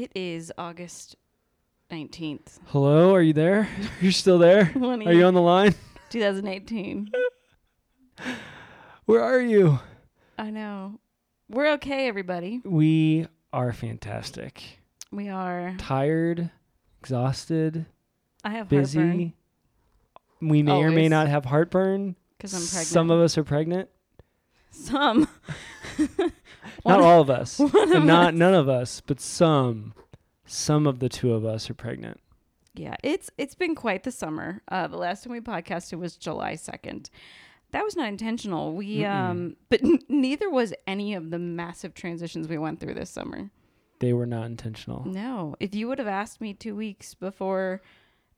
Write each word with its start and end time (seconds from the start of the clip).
It 0.00 0.12
is 0.14 0.50
August 0.56 1.16
19th, 1.90 2.58
Hello, 2.68 3.14
are 3.14 3.20
you 3.20 3.34
there? 3.34 3.68
You're 4.00 4.12
still 4.12 4.38
there? 4.38 4.72
Are 4.74 5.12
you 5.12 5.26
on 5.26 5.34
the 5.34 5.42
line? 5.42 5.74
2018. 6.08 7.10
Where 9.04 9.22
are 9.22 9.42
you? 9.42 9.78
I 10.38 10.48
know. 10.48 11.00
We're 11.50 11.72
okay, 11.72 12.08
everybody. 12.08 12.62
We 12.64 13.26
are 13.52 13.74
fantastic. 13.74 14.62
We 15.12 15.28
are. 15.28 15.74
Tired, 15.76 16.48
exhausted, 17.02 17.84
I 18.42 18.52
have 18.52 18.70
busy. 18.70 19.36
We 20.40 20.62
may 20.62 20.72
or 20.72 20.88
may 20.88 20.96
Always. 20.96 21.10
not 21.10 21.28
have 21.28 21.44
heartburn. 21.44 22.16
because 22.38 22.54
I'm 22.54 22.60
pregnant. 22.60 22.86
Some 22.86 23.10
of 23.10 23.20
us 23.20 23.36
are 23.36 23.44
pregnant. 23.44 23.90
Some. 24.70 25.28
Not 26.86 27.00
all 27.00 27.20
of 27.20 27.30
us. 27.30 27.58
one 27.58 27.70
and 27.74 27.94
of 27.94 28.04
not 28.04 28.34
none 28.34 28.54
of 28.54 28.68
us, 28.68 29.00
but 29.06 29.20
some. 29.20 29.94
Some 30.46 30.86
of 30.86 30.98
the 30.98 31.08
two 31.08 31.32
of 31.32 31.44
us 31.44 31.70
are 31.70 31.74
pregnant. 31.74 32.18
Yeah, 32.74 32.96
it's 33.02 33.30
it's 33.38 33.54
been 33.54 33.74
quite 33.74 34.02
the 34.04 34.10
summer. 34.10 34.62
Uh, 34.68 34.86
the 34.88 34.96
last 34.96 35.24
time 35.24 35.32
we 35.32 35.40
podcasted 35.40 35.98
was 35.98 36.16
July 36.16 36.54
2nd. 36.54 37.08
That 37.72 37.84
was 37.84 37.94
not 37.96 38.08
intentional. 38.08 38.74
We 38.74 38.98
Mm-mm. 38.98 39.10
um, 39.10 39.56
but 39.68 39.82
n- 39.84 40.00
neither 40.08 40.50
was 40.50 40.72
any 40.86 41.14
of 41.14 41.30
the 41.30 41.38
massive 41.38 41.94
transitions 41.94 42.48
we 42.48 42.58
went 42.58 42.80
through 42.80 42.94
this 42.94 43.10
summer. 43.10 43.50
They 44.00 44.12
were 44.12 44.26
not 44.26 44.46
intentional. 44.46 45.04
No, 45.06 45.54
if 45.60 45.74
you 45.74 45.86
would 45.88 45.98
have 45.98 46.08
asked 46.08 46.40
me 46.40 46.54
two 46.54 46.74
weeks 46.74 47.14
before 47.14 47.82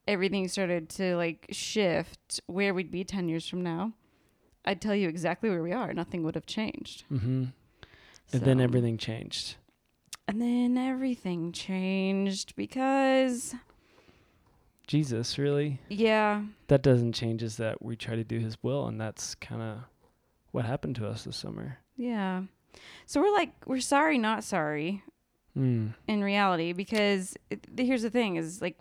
everything 0.09 0.49
started 0.49 0.89
to 0.91 1.17
like 1.17 1.47
shift, 1.51 2.41
where 2.47 2.75
we'd 2.75 2.91
be 2.91 3.05
ten 3.05 3.29
years 3.29 3.49
from 3.49 3.63
now, 3.63 3.93
I'd 4.65 4.81
tell 4.83 4.95
you 4.95 5.09
exactly 5.09 5.49
where 5.51 5.63
we 5.63 5.73
are. 5.73 5.95
Nothing 5.95 6.25
would 6.25 6.35
have 6.35 6.47
changed. 6.47 7.05
And 8.33 8.43
then 8.43 8.61
everything 8.61 8.97
changed. 8.99 9.57
And 10.29 10.41
then 10.41 10.79
everything 10.79 11.53
changed 11.53 12.55
because, 12.57 13.55
Jesus, 14.87 15.39
really? 15.39 15.81
yeah, 15.89 16.43
That 16.69 16.83
doesn't 16.83 17.13
change 17.13 17.43
is 17.43 17.57
that 17.57 17.83
we 17.83 17.97
try 17.97 18.17
to 18.17 18.25
do 18.25 18.39
his 18.39 18.57
will 18.63 18.87
and 18.87 19.01
that's 19.01 19.35
kind 19.37 19.63
of 19.63 19.79
what 20.51 20.65
happened 20.65 20.97
to 20.97 21.07
us 21.09 21.25
this 21.25 21.37
summer. 21.37 21.79
yeah. 21.97 22.43
So 23.05 23.21
we're 23.21 23.33
like, 23.35 23.51
we're 23.67 23.81
sorry, 23.81 24.17
not 24.17 24.45
sorry. 24.45 25.03
Mm. 25.55 25.93
in 26.09 26.25
reality 26.25 26.73
because 26.73 27.37
it, 27.51 27.61
here's 27.77 28.01
the 28.01 28.09
thing 28.09 28.37
is 28.37 28.63
like 28.63 28.79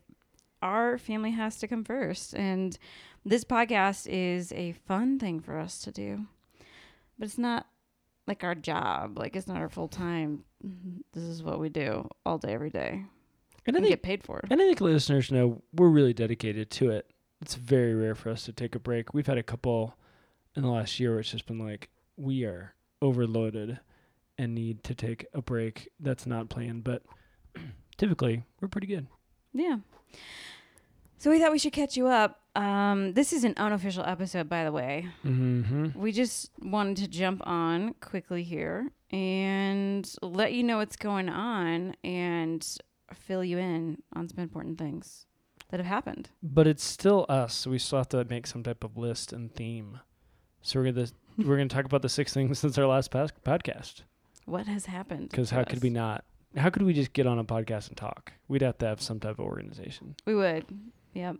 our 0.62 0.98
family 0.98 1.32
has 1.32 1.58
to 1.58 1.68
come 1.68 1.84
first 1.84 2.34
and 2.34 2.78
this 3.26 3.44
podcast 3.44 4.08
is 4.10 4.54
a 4.54 4.72
fun 4.88 5.20
thing 5.20 5.42
for 5.42 5.60
us 5.60 5.82
to 5.82 5.92
do 5.92 6.28
but 7.20 7.26
it's 7.26 7.38
not 7.38 7.68
like 8.32 8.46
our 8.46 8.56
job 8.56 9.20
like 9.20 9.36
it's 9.36 9.48
not 9.48 9.58
our 9.58 9.68
full 9.70 9.90
time 9.90 10.44
this 11.14 11.24
is 11.24 11.44
what 11.44 11.60
we 11.60 11.68
do 11.68 12.08
all 12.26 12.38
day 12.38 12.54
every 12.54 12.70
day 12.70 13.04
And 13.66 13.76
I 13.76 13.78
and 13.80 13.86
think 13.86 13.90
get 13.90 14.04
paid 14.04 14.24
for 14.24 14.40
it. 14.40 14.46
And 14.50 14.62
I 14.62 14.66
think 14.66 14.80
listeners 14.80 15.30
know 15.32 15.62
we're 15.74 15.90
really 15.90 16.14
dedicated 16.14 16.70
to 16.72 16.90
it. 16.92 17.12
It's 17.42 17.56
very 17.56 17.94
rare 17.94 18.16
for 18.16 18.30
us 18.30 18.46
to 18.46 18.54
take 18.54 18.74
a 18.76 18.80
break. 18.80 19.14
We've 19.14 19.28
had 19.28 19.38
a 19.38 19.44
couple 19.44 19.96
in 20.56 20.62
the 20.64 20.70
last 20.70 21.00
year 21.00 21.12
where 21.12 21.20
it's 21.20 21.32
just 21.32 21.46
been 21.46 21.60
like, 21.60 21.90
we 22.16 22.46
are 22.46 22.74
overloaded 23.02 23.80
and 24.38 24.56
need 24.56 24.84
to 24.86 24.96
take 24.96 25.26
a 25.34 25.42
break. 25.42 25.90
That's 26.00 26.26
not 26.26 26.50
planned, 26.50 26.84
but 26.84 27.04
typically 27.98 28.44
we're 28.62 28.68
pretty 28.70 28.88
good. 28.88 29.08
yeah 29.54 29.78
so 31.18 31.30
we 31.30 31.40
thought 31.40 31.52
we 31.52 31.60
should 31.60 31.74
catch 31.74 31.96
you 31.98 32.08
up 32.08 32.41
um, 32.56 33.14
this 33.14 33.32
is 33.34 33.44
an 33.44 33.54
unofficial 33.58 34.04
episode 34.06 34.50
by 34.50 34.64
the 34.64 34.72
way 34.72 35.08
Mm-hmm. 35.26 36.00
We 36.00 36.12
just 36.12 36.52
wanted 36.62 36.98
to 36.98 37.08
jump 37.08 37.42
on 37.46 37.94
quickly 38.02 38.44
here 38.44 38.92
and 39.12 40.10
let 40.22 40.54
you 40.54 40.64
know 40.64 40.78
what's 40.78 40.96
going 40.96 41.30
on 41.30 41.96
and 42.04 42.66
fill 43.14 43.44
you 43.44 43.58
in 43.58 44.02
on 44.14 44.28
some 44.30 44.40
important 44.40 44.78
things 44.78 45.26
that 45.70 45.80
have 45.80 45.88
happened. 45.88 46.30
But 46.42 46.68
it's 46.68 46.84
still 46.84 47.26
us, 47.30 47.54
so 47.54 47.72
we 47.72 47.80
still 47.80 48.00
have 48.00 48.10
to 48.10 48.26
make 48.26 48.48
some 48.48 48.64
type 48.64 48.84
of 48.84 48.98
list 48.98 49.34
and 49.34 49.54
theme. 49.54 50.00
So 50.62 50.80
we're 50.80 50.92
gonna 50.92 51.08
we're 51.38 51.58
gonna 51.58 51.70
talk 51.70 51.86
about 51.86 52.02
the 52.02 52.10
six 52.10 52.34
things 52.34 52.60
since 52.60 52.78
our 52.78 52.88
last 52.88 53.12
pas- 53.12 53.32
podcast. 53.46 54.04
What 54.46 54.66
has 54.68 54.86
happened? 54.86 55.30
Because 55.30 55.50
how 55.50 55.64
could 55.64 55.82
we 55.82 55.90
not? 55.90 56.24
How 56.58 56.70
could 56.70 56.82
we 56.82 56.94
just 56.94 57.14
get 57.14 57.28
on 57.28 57.40
a 57.40 57.46
podcast 57.46 57.88
and 57.88 57.96
talk? 57.96 58.34
We'd 58.50 58.62
have 58.62 58.78
to 58.80 58.86
have 58.86 59.02
some 59.02 59.20
type 59.20 59.40
of 59.40 59.46
organization. 59.46 60.16
We 60.26 60.36
would. 60.36 60.66
Yep. 61.14 61.38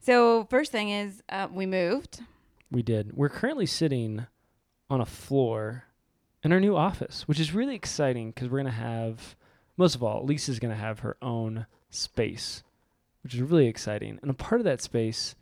So 0.00 0.44
first 0.44 0.72
thing 0.72 0.88
is 0.90 1.22
uh, 1.28 1.48
we 1.52 1.66
moved. 1.66 2.20
We 2.70 2.82
did. 2.82 3.16
We're 3.16 3.28
currently 3.28 3.66
sitting 3.66 4.26
on 4.88 5.00
a 5.00 5.06
floor 5.06 5.84
in 6.42 6.52
our 6.52 6.60
new 6.60 6.76
office, 6.76 7.28
which 7.28 7.38
is 7.38 7.54
really 7.54 7.74
exciting 7.74 8.30
because 8.30 8.48
we're 8.48 8.62
going 8.62 8.72
to 8.72 8.80
have, 8.80 9.36
most 9.76 9.94
of 9.94 10.02
all, 10.02 10.24
Lisa's 10.24 10.58
going 10.58 10.74
to 10.74 10.80
have 10.80 11.00
her 11.00 11.16
own 11.20 11.66
space, 11.90 12.62
which 13.22 13.34
is 13.34 13.42
really 13.42 13.66
exciting. 13.66 14.18
And 14.22 14.30
a 14.30 14.34
part 14.34 14.60
of 14.60 14.64
that 14.64 14.80
space 14.80 15.34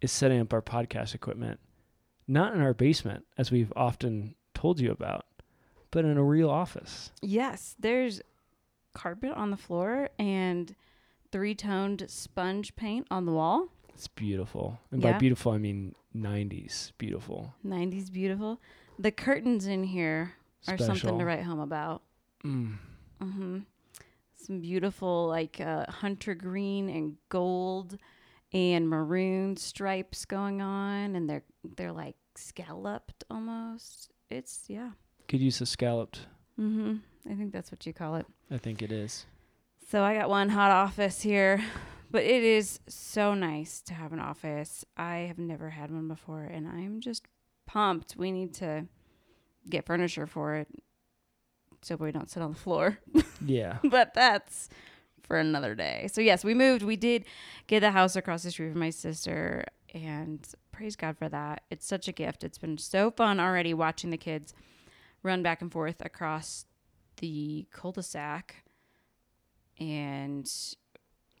is 0.00 0.12
setting 0.12 0.40
up 0.40 0.52
our 0.52 0.62
podcast 0.62 1.14
equipment, 1.14 1.58
not 2.28 2.54
in 2.54 2.60
our 2.60 2.74
basement, 2.74 3.24
as 3.38 3.50
we've 3.50 3.72
often 3.74 4.34
told 4.54 4.78
you 4.78 4.90
about, 4.90 5.24
but 5.90 6.04
in 6.04 6.18
a 6.18 6.22
real 6.22 6.50
office. 6.50 7.12
Yes, 7.22 7.76
there's 7.78 8.20
carpet 8.92 9.32
on 9.32 9.50
the 9.50 9.56
floor 9.56 10.10
and 10.18 10.74
three-toned 11.32 12.04
sponge 12.08 12.76
paint 12.76 13.06
on 13.10 13.24
the 13.24 13.32
wall. 13.32 13.68
It's 13.96 14.08
beautiful. 14.08 14.78
And 14.90 15.00
by 15.00 15.14
beautiful, 15.14 15.52
I 15.52 15.58
mean 15.58 15.94
90s 16.14 16.92
beautiful. 16.98 17.54
90s 17.66 18.12
beautiful. 18.12 18.60
The 18.98 19.10
curtains 19.10 19.66
in 19.66 19.84
here 19.84 20.34
are 20.68 20.76
something 20.76 21.18
to 21.18 21.24
write 21.24 21.42
home 21.42 21.60
about. 21.60 22.02
Mm. 22.44 22.76
hmm 23.18 23.58
Some 24.34 24.60
beautiful 24.60 25.28
like 25.28 25.62
uh, 25.62 25.86
hunter 25.88 26.34
green 26.34 26.90
and 26.90 27.16
gold 27.30 27.96
and 28.52 28.86
maroon 28.86 29.56
stripes 29.56 30.26
going 30.26 30.60
on, 30.60 31.16
and 31.16 31.26
they're 31.28 31.44
they're 31.64 31.90
like 31.90 32.16
scalloped 32.34 33.24
almost. 33.30 34.12
It's 34.28 34.64
yeah. 34.68 34.90
Could 35.26 35.40
use 35.40 35.62
a 35.62 35.66
scalloped. 35.66 36.26
Mm-hmm. 36.60 36.96
I 37.30 37.34
think 37.34 37.50
that's 37.50 37.72
what 37.72 37.86
you 37.86 37.94
call 37.94 38.16
it. 38.16 38.26
I 38.50 38.58
think 38.58 38.82
it 38.82 38.92
is. 38.92 39.24
So 39.90 40.02
I 40.02 40.14
got 40.14 40.28
one 40.28 40.50
hot 40.50 40.70
office 40.70 41.22
here, 41.22 41.64
but 42.16 42.24
it 42.24 42.42
is 42.42 42.80
so 42.88 43.34
nice 43.34 43.82
to 43.82 43.92
have 43.92 44.14
an 44.14 44.20
office. 44.20 44.86
I 44.96 45.16
have 45.28 45.36
never 45.36 45.68
had 45.68 45.90
one 45.90 46.08
before, 46.08 46.44
and 46.44 46.66
I'm 46.66 47.02
just 47.02 47.26
pumped. 47.66 48.14
We 48.16 48.32
need 48.32 48.54
to 48.54 48.86
get 49.68 49.84
furniture 49.84 50.26
for 50.26 50.54
it 50.54 50.66
so 51.82 51.96
we 51.96 52.12
don't 52.12 52.30
sit 52.30 52.42
on 52.42 52.52
the 52.52 52.58
floor. 52.58 52.96
Yeah. 53.44 53.80
but 53.84 54.14
that's 54.14 54.70
for 55.24 55.36
another 55.38 55.74
day. 55.74 56.08
So 56.10 56.22
yes, 56.22 56.42
we 56.42 56.54
moved. 56.54 56.82
We 56.82 56.96
did 56.96 57.26
get 57.66 57.84
a 57.84 57.90
house 57.90 58.16
across 58.16 58.44
the 58.44 58.50
street 58.50 58.70
from 58.70 58.80
my 58.80 58.88
sister, 58.88 59.66
and 59.92 60.40
praise 60.72 60.96
God 60.96 61.18
for 61.18 61.28
that. 61.28 61.64
It's 61.70 61.86
such 61.86 62.08
a 62.08 62.12
gift. 62.12 62.44
It's 62.44 62.56
been 62.56 62.78
so 62.78 63.10
fun 63.10 63.38
already 63.38 63.74
watching 63.74 64.08
the 64.08 64.16
kids 64.16 64.54
run 65.22 65.42
back 65.42 65.60
and 65.60 65.70
forth 65.70 66.00
across 66.00 66.64
the 67.18 67.66
cul-de-sac, 67.72 68.64
and 69.78 70.50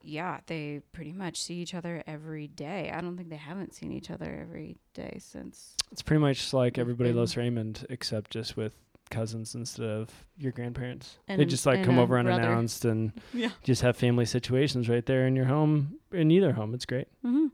yeah, 0.06 0.40
they 0.46 0.80
pretty 0.92 1.12
much 1.12 1.40
see 1.42 1.54
each 1.54 1.74
other 1.74 2.02
every 2.06 2.46
day. 2.48 2.90
I 2.94 3.00
don't 3.00 3.16
think 3.16 3.28
they 3.30 3.36
haven't 3.36 3.74
seen 3.74 3.92
each 3.92 4.10
other 4.10 4.38
every 4.42 4.76
day 4.94 5.18
since. 5.20 5.74
It's 5.92 6.02
pretty 6.02 6.20
much 6.20 6.52
like 6.52 6.78
everybody 6.78 7.12
loves 7.12 7.36
Raymond, 7.36 7.86
except 7.90 8.30
just 8.30 8.56
with 8.56 8.72
cousins 9.10 9.54
instead 9.54 9.86
of 9.86 10.10
your 10.36 10.50
grandparents. 10.52 11.18
And 11.28 11.40
they 11.40 11.44
just 11.44 11.64
like 11.66 11.84
come 11.84 11.98
over 11.98 12.20
brother. 12.20 12.40
unannounced 12.42 12.84
and 12.84 13.12
Yeah. 13.32 13.50
just 13.62 13.82
have 13.82 13.96
family 13.96 14.24
situations 14.26 14.88
right 14.88 15.04
there 15.06 15.26
in 15.26 15.36
your 15.36 15.44
home, 15.46 15.98
in 16.12 16.30
either 16.30 16.52
home. 16.52 16.74
It's 16.74 16.86
great. 16.86 17.08
hmm 17.22 17.46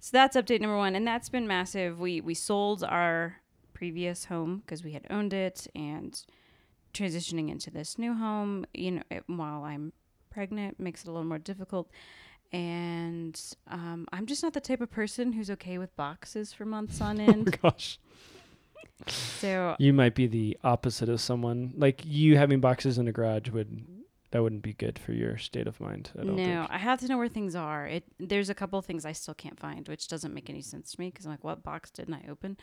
So 0.00 0.10
that's 0.12 0.36
update 0.36 0.60
number 0.60 0.76
one, 0.76 0.94
and 0.94 1.06
that's 1.06 1.28
been 1.28 1.46
massive. 1.46 1.98
We 2.00 2.20
we 2.20 2.34
sold 2.34 2.84
our 2.84 3.40
previous 3.72 4.26
home 4.26 4.58
because 4.64 4.84
we 4.84 4.92
had 4.92 5.06
owned 5.10 5.32
it, 5.32 5.66
and 5.74 6.18
transitioning 6.92 7.50
into 7.50 7.70
this 7.70 7.98
new 7.98 8.14
home, 8.14 8.64
you 8.72 8.90
know, 8.92 9.02
it, 9.10 9.24
while 9.26 9.64
I'm 9.64 9.92
pregnant, 10.34 10.80
makes 10.80 11.02
it 11.02 11.08
a 11.08 11.12
little 11.12 11.26
more 11.26 11.38
difficult. 11.38 11.90
And 12.52 13.40
um, 13.68 14.06
I'm 14.12 14.26
just 14.26 14.42
not 14.42 14.52
the 14.52 14.60
type 14.60 14.80
of 14.80 14.90
person 14.90 15.32
who's 15.32 15.50
okay 15.50 15.78
with 15.78 15.94
boxes 15.96 16.52
for 16.52 16.64
months 16.64 17.00
on 17.00 17.20
end. 17.20 17.28
Oh 17.34 17.34
end. 17.34 17.58
gosh. 17.62 17.98
so 19.06 19.76
You 19.78 19.92
might 19.92 20.14
be 20.14 20.26
the 20.26 20.56
opposite 20.62 21.08
of 21.08 21.20
someone 21.20 21.72
like 21.76 22.02
you 22.04 22.36
having 22.36 22.60
boxes 22.60 22.98
in 22.98 23.08
a 23.08 23.12
garage 23.12 23.48
would 23.50 23.84
that 24.30 24.42
wouldn't 24.42 24.62
be 24.62 24.72
good 24.72 24.98
for 24.98 25.12
your 25.12 25.38
state 25.38 25.68
of 25.68 25.80
mind. 25.80 26.10
I 26.18 26.24
don't 26.24 26.34
no, 26.34 26.44
think. 26.44 26.70
I 26.70 26.78
have 26.78 26.98
to 27.00 27.06
know 27.06 27.18
where 27.18 27.28
things 27.28 27.54
are. 27.54 27.86
It 27.86 28.04
there's 28.18 28.50
a 28.50 28.54
couple 28.54 28.78
of 28.78 28.84
things 28.84 29.04
I 29.04 29.12
still 29.12 29.34
can't 29.34 29.58
find, 29.58 29.86
which 29.88 30.08
doesn't 30.08 30.34
make 30.34 30.50
any 30.50 30.60
sense 30.60 30.90
to 30.92 31.00
me 31.00 31.10
because 31.10 31.24
I'm 31.24 31.30
like, 31.30 31.44
what 31.44 31.62
box 31.62 31.90
didn't 31.90 32.14
I 32.14 32.24
open? 32.28 32.56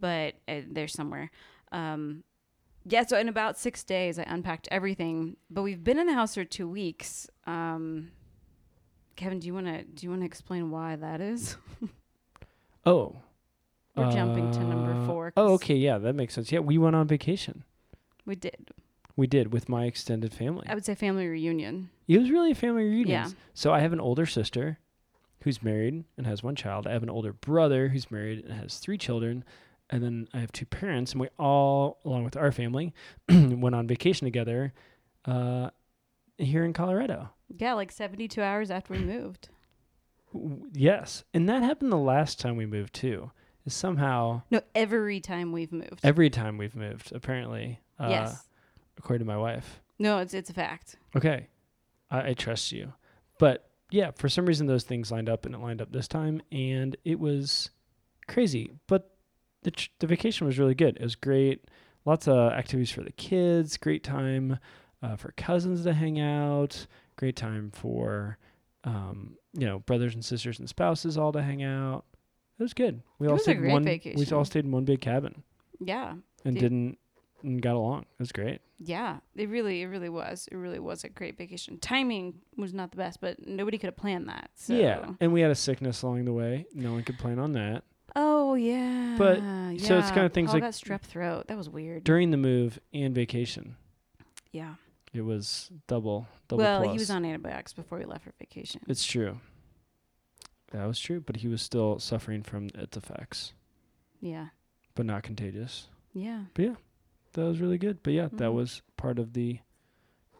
But 0.00 0.34
uh, 0.48 0.62
they're 0.70 0.88
somewhere. 0.88 1.30
Um, 1.70 2.24
yeah, 2.88 3.04
so 3.04 3.18
in 3.18 3.28
about 3.28 3.58
six 3.58 3.82
days, 3.84 4.18
I 4.18 4.22
unpacked 4.22 4.68
everything. 4.70 5.36
But 5.50 5.62
we've 5.62 5.82
been 5.82 5.98
in 5.98 6.06
the 6.06 6.14
house 6.14 6.34
for 6.34 6.44
two 6.44 6.68
weeks. 6.68 7.28
Um, 7.46 8.12
Kevin, 9.16 9.38
do 9.40 9.46
you 9.46 9.54
want 9.54 9.66
to 9.66 9.82
do 9.82 10.04
you 10.06 10.10
want 10.10 10.22
to 10.22 10.26
explain 10.26 10.70
why 10.70 10.96
that 10.96 11.20
is? 11.20 11.56
Oh. 12.84 13.16
We're 13.96 14.12
jumping 14.12 14.52
to 14.52 14.60
number 14.60 14.92
Uh, 14.92 15.06
four, 15.06 15.32
Oh, 15.36 15.54
okay, 15.54 15.74
yeah, 15.74 15.98
that 15.98 16.14
makes 16.14 16.34
sense. 16.34 16.52
Yeah, 16.52 16.60
we 16.60 16.76
went 16.78 16.94
on 16.94 17.08
vacation. 17.08 17.64
We 18.26 18.36
did. 18.36 18.70
We 19.16 19.26
did 19.26 19.52
with 19.52 19.68
my 19.68 19.86
extended 19.86 20.32
family. 20.34 20.66
I 20.68 20.74
would 20.74 20.84
say 20.84 20.94
family 20.94 21.26
reunion. 21.26 21.88
It 22.06 22.18
was 22.18 22.30
really 22.30 22.50
a 22.50 22.54
family 22.54 22.84
reunion. 22.84 23.08
Yeah. 23.08 23.30
So 23.54 23.72
I 23.72 23.80
have 23.80 23.92
an 23.94 24.00
older 24.00 24.26
sister 24.26 24.78
who's 25.42 25.62
married 25.62 26.04
and 26.18 26.26
has 26.26 26.42
one 26.42 26.54
child. 26.54 26.86
I 26.86 26.92
have 26.92 27.02
an 27.02 27.10
older 27.10 27.32
brother 27.32 27.88
who's 27.88 28.10
married 28.10 28.44
and 28.44 28.52
has 28.60 28.78
three 28.78 28.98
children. 28.98 29.42
And 29.88 30.02
then 30.02 30.28
I 30.34 30.38
have 30.38 30.50
two 30.52 30.66
parents, 30.66 31.12
and 31.12 31.20
we 31.20 31.28
all, 31.38 31.98
along 32.04 32.24
with 32.24 32.36
our 32.36 32.50
family, 32.50 32.92
went 33.28 33.74
on 33.74 33.86
vacation 33.86 34.24
together 34.24 34.72
uh, 35.24 35.70
here 36.38 36.64
in 36.64 36.72
Colorado. 36.72 37.30
Yeah, 37.56 37.74
like 37.74 37.92
72 37.92 38.42
hours 38.42 38.70
after 38.70 38.92
we 38.94 39.00
moved. 39.00 39.48
Yes. 40.74 41.24
And 41.32 41.48
that 41.48 41.62
happened 41.62 41.90
the 41.90 41.96
last 41.96 42.38
time 42.38 42.56
we 42.56 42.66
moved, 42.66 42.92
too. 42.92 43.30
Is 43.64 43.72
somehow 43.72 44.42
No, 44.50 44.60
every 44.74 45.18
time 45.18 45.50
we've 45.50 45.72
moved. 45.72 46.00
every 46.04 46.28
time 46.28 46.58
we've 46.58 46.76
moved, 46.76 47.10
apparently, 47.12 47.80
uh, 47.98 48.08
yes. 48.10 48.46
according 48.98 49.24
to 49.26 49.32
my 49.32 49.38
wife. 49.38 49.80
No, 49.98 50.18
it's 50.18 50.34
it's 50.34 50.50
a 50.50 50.52
fact. 50.52 50.96
Okay, 51.16 51.48
I, 52.10 52.30
I 52.30 52.34
trust 52.34 52.70
you. 52.70 52.92
But 53.38 53.70
yeah, 53.90 54.10
for 54.10 54.28
some 54.28 54.44
reason 54.44 54.66
those 54.66 54.84
things 54.84 55.10
lined 55.10 55.28
up, 55.30 55.46
and 55.46 55.54
it 55.54 55.58
lined 55.58 55.80
up 55.80 55.90
this 55.90 56.06
time, 56.06 56.42
and 56.52 56.96
it 57.04 57.18
was 57.18 57.70
crazy. 58.28 58.72
But 58.88 59.15
the 59.66 59.72
tr- 59.72 59.88
the 59.98 60.06
vacation 60.06 60.46
was 60.46 60.58
really 60.60 60.74
good. 60.76 60.96
It 60.96 61.02
was 61.02 61.16
great. 61.16 61.64
Lots 62.04 62.28
of 62.28 62.52
activities 62.52 62.92
for 62.92 63.02
the 63.02 63.10
kids. 63.12 63.76
Great 63.76 64.04
time 64.04 64.58
uh, 65.02 65.16
for 65.16 65.32
cousins 65.32 65.82
to 65.82 65.92
hang 65.92 66.20
out. 66.20 66.86
Great 67.16 67.34
time 67.34 67.72
for 67.74 68.38
um, 68.84 69.36
you 69.52 69.66
know 69.66 69.80
brothers 69.80 70.14
and 70.14 70.24
sisters 70.24 70.60
and 70.60 70.68
spouses 70.68 71.18
all 71.18 71.32
to 71.32 71.42
hang 71.42 71.64
out. 71.64 72.04
It 72.58 72.62
was 72.62 72.74
good. 72.74 73.02
We 73.18 73.26
It 73.26 73.30
all 73.30 73.34
was 73.34 73.42
stayed 73.42 73.56
in 73.56 73.62
great 73.62 73.72
one. 73.72 73.84
We 74.16 74.26
all 74.30 74.44
stayed 74.44 74.64
in 74.64 74.70
one 74.70 74.84
big 74.84 75.00
cabin 75.00 75.42
Yeah. 75.80 76.14
and 76.44 76.54
Did- 76.54 76.60
didn't 76.60 76.98
and 77.42 77.60
got 77.60 77.74
along. 77.74 78.02
It 78.02 78.20
was 78.20 78.32
great. 78.32 78.60
Yeah. 78.78 79.18
It 79.34 79.48
really 79.48 79.82
it 79.82 79.86
really 79.86 80.08
was. 80.08 80.48
It 80.52 80.56
really 80.56 80.78
was 80.78 81.02
a 81.04 81.08
great 81.08 81.36
vacation. 81.36 81.78
Timing 81.80 82.34
was 82.56 82.72
not 82.72 82.92
the 82.92 82.96
best, 82.98 83.20
but 83.20 83.46
nobody 83.46 83.78
could 83.78 83.88
have 83.88 83.96
planned 83.96 84.28
that. 84.28 84.50
So. 84.54 84.74
Yeah, 84.74 85.10
and 85.20 85.32
we 85.32 85.40
had 85.42 85.50
a 85.50 85.54
sickness 85.56 86.02
along 86.02 86.24
the 86.24 86.32
way. 86.32 86.66
No 86.72 86.92
one 86.92 87.02
could 87.02 87.18
plan 87.18 87.38
on 87.38 87.52
that. 87.52 87.82
Oh 88.50 88.54
yeah. 88.54 89.16
But- 89.18 89.38
so 89.80 89.98
it's 89.98 90.10
kinda 90.10 90.28
things 90.30 90.46
Paul 90.48 90.54
like- 90.54 90.62
got 90.62 90.72
strep 90.72 91.00
throat. 91.02 91.48
That 91.48 91.56
was 91.56 91.68
weird. 91.68 92.04
during 92.04 92.30
the 92.30 92.36
move 92.36 92.78
and 92.94 93.14
vacation. 93.14 93.76
yeah. 94.52 94.74
It 95.12 95.22
was 95.22 95.70
double 95.86 96.28
double 96.48 96.62
Well, 96.62 96.82
plus. 96.82 96.92
he 96.92 96.98
was 96.98 97.10
on 97.10 97.24
antibiotics 97.24 97.72
before 97.72 97.98
we 97.98 98.04
left 98.04 98.24
for 98.24 98.32
vacation. 98.38 98.82
It's 98.86 99.04
true. 99.06 99.40
That 100.72 100.84
was 100.86 100.98
true, 100.98 101.20
but 101.20 101.36
he 101.36 101.48
was 101.48 101.62
still 101.62 101.98
suffering 101.98 102.42
from 102.42 102.68
its 102.74 102.96
effects, 102.96 103.54
Yeah. 104.20 104.48
but 104.94 105.06
not 105.06 105.22
contagious. 105.22 105.88
Yeah. 106.12 106.44
But 106.54 106.64
yeah, 106.64 106.74
that 107.32 107.44
was 107.44 107.60
really 107.60 107.78
good. 107.78 108.02
But 108.02 108.12
yeah, 108.12 108.28
that 108.32 108.50
Mhm. 108.50 108.54
was 108.54 108.82
part 108.96 109.18
of 109.18 109.32
the 109.32 109.60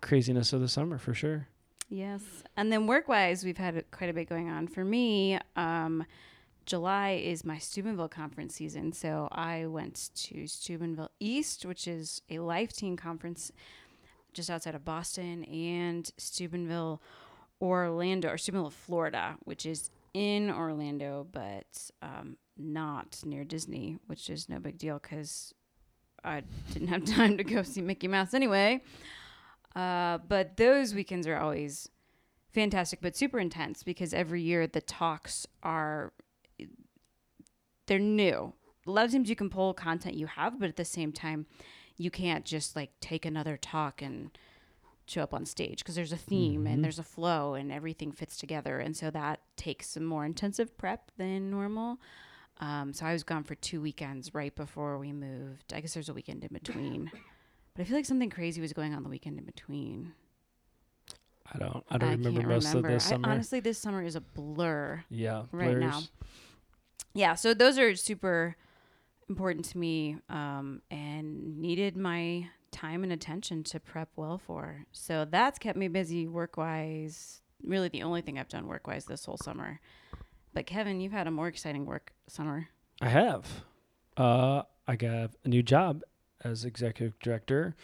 craziness 0.03 0.53
of 0.53 0.61
the 0.61 0.69
summer 0.69 0.99
for 0.99 1.15
sure. 1.15 1.49
Yes. 1.89 2.43
And 2.57 2.71
then 2.73 2.87
work 2.87 3.09
wise, 3.09 3.45
we've 3.45 3.57
had 3.57 3.83
quite 3.93 4.11
a 4.11 4.13
bit 4.13 4.29
going 4.29 4.49
on. 4.51 4.67
For 4.67 4.85
me, 4.85 5.39
um, 5.55 6.05
July 6.67 7.13
is 7.13 7.45
my 7.45 7.59
Steubenville 7.59 8.09
conference 8.09 8.57
season. 8.57 8.93
So 8.93 9.29
I 9.31 9.67
went 9.67 10.11
to 10.15 10.49
Steubenville 10.49 11.13
East, 11.21 11.65
which 11.65 11.87
is 11.87 12.21
a 12.29 12.41
Life 12.41 12.73
Teen 12.73 12.97
conference 12.97 13.53
just 14.33 14.51
outside 14.51 14.75
of 14.75 14.85
Boston, 14.85 15.45
and 15.45 16.11
Steubenville, 16.19 17.01
Orlando, 17.63 18.29
or 18.29 18.37
Steubenville, 18.37 18.71
Florida, 18.71 19.37
which 19.45 19.65
is 19.65 19.91
in 20.13 20.51
Orlando, 20.51 21.27
but 21.33 21.91
um, 22.03 22.37
not 22.59 23.21
near 23.25 23.45
Disney, 23.45 23.99
which 24.09 24.29
is 24.29 24.49
no 24.49 24.59
big 24.59 24.77
deal 24.77 24.99
because 24.99 25.55
I 26.25 26.43
didn't 26.73 26.89
have 26.89 27.05
time 27.17 27.39
to 27.39 27.45
go 27.45 27.63
see 27.63 27.81
Mickey 27.81 28.09
Mouse 28.09 28.35
anyway. 28.35 28.83
Uh, 29.75 30.19
but 30.29 30.57
those 30.57 30.95
weekends 30.95 31.27
are 31.27 31.37
always 31.37 31.89
fantastic, 32.53 33.01
but 33.01 33.17
super 33.17 33.39
intense 33.39 33.83
because 33.83 34.13
every 34.13 34.43
year 34.43 34.67
the 34.67 34.81
talks 34.81 35.47
are 35.63 36.13
they're 37.87 37.99
new. 37.99 38.53
A 38.87 38.91
lot 38.91 39.05
of 39.07 39.13
times 39.13 39.29
you 39.29 39.37
can 39.37 39.51
pull 39.51 39.75
content 39.75 40.15
you 40.15 40.27
have, 40.27 40.59
but 40.61 40.69
at 40.69 40.77
the 40.77 40.85
same 40.85 41.13
time, 41.13 41.47
you 41.97 42.11
can't 42.11 42.45
just 42.45 42.77
like 42.77 42.91
take 43.01 43.25
another 43.25 43.57
talk 43.57 44.03
and 44.03 44.31
show 45.07 45.23
up 45.23 45.33
on 45.33 45.47
stage 45.47 45.79
because 45.79 45.95
there's 45.95 46.13
a 46.13 46.17
theme 46.17 46.65
Mhm. 46.65 46.73
and 46.73 46.85
there's 46.85 46.99
a 46.99 47.03
flow 47.05 47.55
and 47.55 47.71
everything 47.73 48.11
fits 48.13 48.37
together. 48.37 48.79
And 48.81 48.97
so 48.97 49.11
that 49.11 49.41
takes 49.57 49.89
some 49.91 50.05
more 50.05 50.25
intensive 50.25 50.77
prep 50.77 51.11
than 51.17 51.51
normal. 51.51 51.99
Um, 52.59 52.93
so 52.93 53.07
I 53.07 53.13
was 53.13 53.23
gone 53.23 53.45
for 53.45 53.55
two 53.55 53.81
weekends 53.81 54.35
right 54.35 54.55
before 54.55 54.99
we 54.99 55.13
moved. 55.13 55.73
I 55.73 55.81
guess 55.81 55.95
there's 55.95 56.09
a 56.09 56.15
weekend 56.15 56.43
in 56.43 56.53
between. 56.53 57.11
But 57.75 57.83
I 57.83 57.85
feel 57.85 57.97
like 57.97 58.07
something 58.07 58.31
crazy 58.31 58.61
was 58.61 58.73
going 58.73 58.95
on 58.95 59.03
the 59.03 59.09
weekend 59.09 59.39
in 59.39 59.45
between. 59.45 60.13
I 61.53 61.59
don't 61.59 61.85
I 61.91 61.99
don't 61.99 62.11
remember 62.11 62.41
can't 62.41 62.49
most 62.53 62.67
remember. 62.69 62.89
of 62.89 62.95
this 62.95 63.05
summer. 63.05 63.29
I, 63.29 63.33
honestly, 63.33 63.61
this 63.61 63.79
summer 63.79 64.03
is 64.03 64.17
a 64.17 64.21
blur 64.21 65.05
yeah, 65.09 65.45
right 65.53 65.77
now. 65.77 66.01
Yeah, 67.17 67.35
so 67.35 67.55
those 67.55 67.79
are 67.79 67.97
super 67.97 68.57
important 69.27 69.65
to 69.67 69.79
me 69.79 70.19
um, 70.29 70.83
and 70.91 71.59
needed 71.59 71.97
my 71.97 72.49
time 72.73 73.03
and 73.03 73.11
attention 73.11 73.65
to 73.65 73.81
prep 73.81 74.11
well 74.17 74.37
for. 74.37 74.85
So 74.93 75.25
that's 75.25 75.59
kept 75.59 75.79
me 75.79 75.89
busy 75.89 76.27
work 76.27 76.59
wise. 76.59 77.41
Really, 77.65 77.89
the 77.89 78.03
only 78.03 78.21
thing 78.21 78.39
I've 78.39 78.51
done 78.51 78.67
work 78.67 78.87
wise 78.87 79.07
this 79.07 79.25
whole 79.25 79.39
summer. 79.39 79.81
But 80.53 80.67
Kevin, 80.67 81.01
you've 81.01 81.13
had 81.13 81.27
a 81.27 81.31
more 81.31 81.49
exciting 81.49 81.87
work 81.87 82.13
summer. 82.29 82.69
I 83.01 83.09
have. 83.09 83.65
Uh, 84.19 84.63
I 84.87 84.97
got 84.97 85.31
a 85.43 85.49
new 85.49 85.63
job 85.63 86.03
as 86.45 86.67
executive 86.67 87.19
director, 87.19 87.77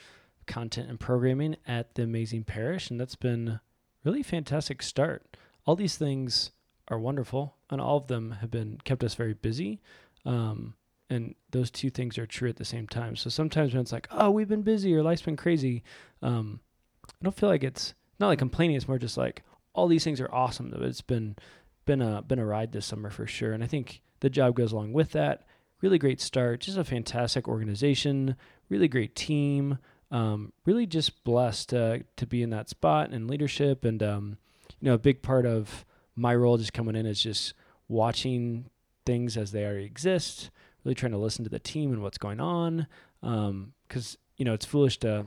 content 0.47 0.91
and 0.91 1.01
programming 1.01 1.57
at 1.67 1.95
the 1.95 2.03
Amazing 2.03 2.45
Parish, 2.45 2.91
and 2.91 3.01
that's 3.01 3.17
been 3.17 3.61
really 4.05 4.23
fantastic 4.23 4.83
start. 4.83 5.39
All 5.65 5.75
these 5.75 5.97
things 5.97 6.51
are 6.89 6.99
wonderful, 6.99 7.55
and 7.71 7.81
all 7.81 7.97
of 7.97 8.07
them 8.07 8.33
have 8.41 8.51
been 8.51 8.79
kept 8.85 9.05
us 9.05 9.15
very 9.15 9.35
busy. 9.35 9.81
Um, 10.25 10.75
and 11.11 11.35
those 11.51 11.71
two 11.71 11.91
things 11.91 12.17
are 12.17 12.27
true 12.27 12.49
at 12.49 12.57
the 12.57 12.65
same 12.65 12.89
time. 12.89 13.17
So 13.17 13.29
sometimes 13.29 13.75
when 13.75 13.83
it's 13.83 13.93
like, 13.93 14.09
oh, 14.11 14.31
we've 14.31 14.49
been 14.49 14.63
busy 14.63 14.95
or 14.95 15.03
life's 15.03 15.23
been 15.23 15.37
crazy, 15.37 15.83
um, 16.23 16.61
I 17.07 17.25
don't 17.25 17.37
feel 17.37 17.49
like 17.49 17.65
it's 17.65 17.95
not 18.19 18.29
like 18.29 18.39
complaining. 18.39 18.77
It's 18.77 18.89
more 18.89 18.99
just 18.99 19.17
like 19.17 19.43
all 19.75 19.89
these 19.89 20.05
things 20.05 20.21
are 20.21 20.33
awesome. 20.33 20.73
It's 20.83 21.01
been 21.01 21.37
been 21.85 22.01
a 22.01 22.23
been 22.23 22.39
a 22.39 22.47
ride 22.47 22.73
this 22.73 22.87
summer 22.87 23.11
for 23.11 23.27
sure. 23.27 23.53
And 23.53 23.63
I 23.63 23.67
think 23.67 24.01
the 24.21 24.31
job 24.31 24.55
goes 24.55 24.73
along 24.73 24.93
with 24.93 25.13
that. 25.13 25.45
Really 25.81 25.99
great 25.99 26.21
start. 26.21 26.61
Just 26.61 26.79
a 26.79 26.85
fantastic 26.85 27.49
organization. 27.49 28.37
Really 28.69 28.89
great 28.89 29.15
team. 29.17 29.79
Um, 30.11 30.53
really 30.65 30.87
just 30.87 31.25
blessed 31.25 31.75
uh, 31.75 31.99
to 32.17 32.27
be 32.27 32.43
in 32.43 32.51
that 32.51 32.69
spot 32.69 33.11
and 33.11 33.29
leadership. 33.29 33.85
And 33.85 34.03
um, 34.03 34.39
you 34.81 34.89
know, 34.89 34.95
a 34.95 34.99
big 34.99 35.23
part 35.23 35.45
of 35.45 35.85
my 36.17 36.35
role 36.35 36.59
just 36.59 36.73
coming 36.73 36.97
in 36.97 37.07
is 37.07 37.23
just 37.23 37.55
watching 37.89 38.67
things 39.05 39.37
as 39.37 39.53
they 39.53 39.65
already 39.65 39.85
exist. 39.85 40.51
Really 40.85 40.95
trying 40.95 41.13
to 41.13 41.19
listen 41.19 41.45
to 41.45 41.51
the 41.51 41.59
team 41.59 41.93
and 41.93 42.03
what's 42.03 42.19
going 42.19 42.41
on. 42.41 42.87
Because 43.21 44.19
you 44.37 44.45
know, 44.45 44.55
it's 44.55 44.67
foolish 44.67 44.99
to 44.99 45.27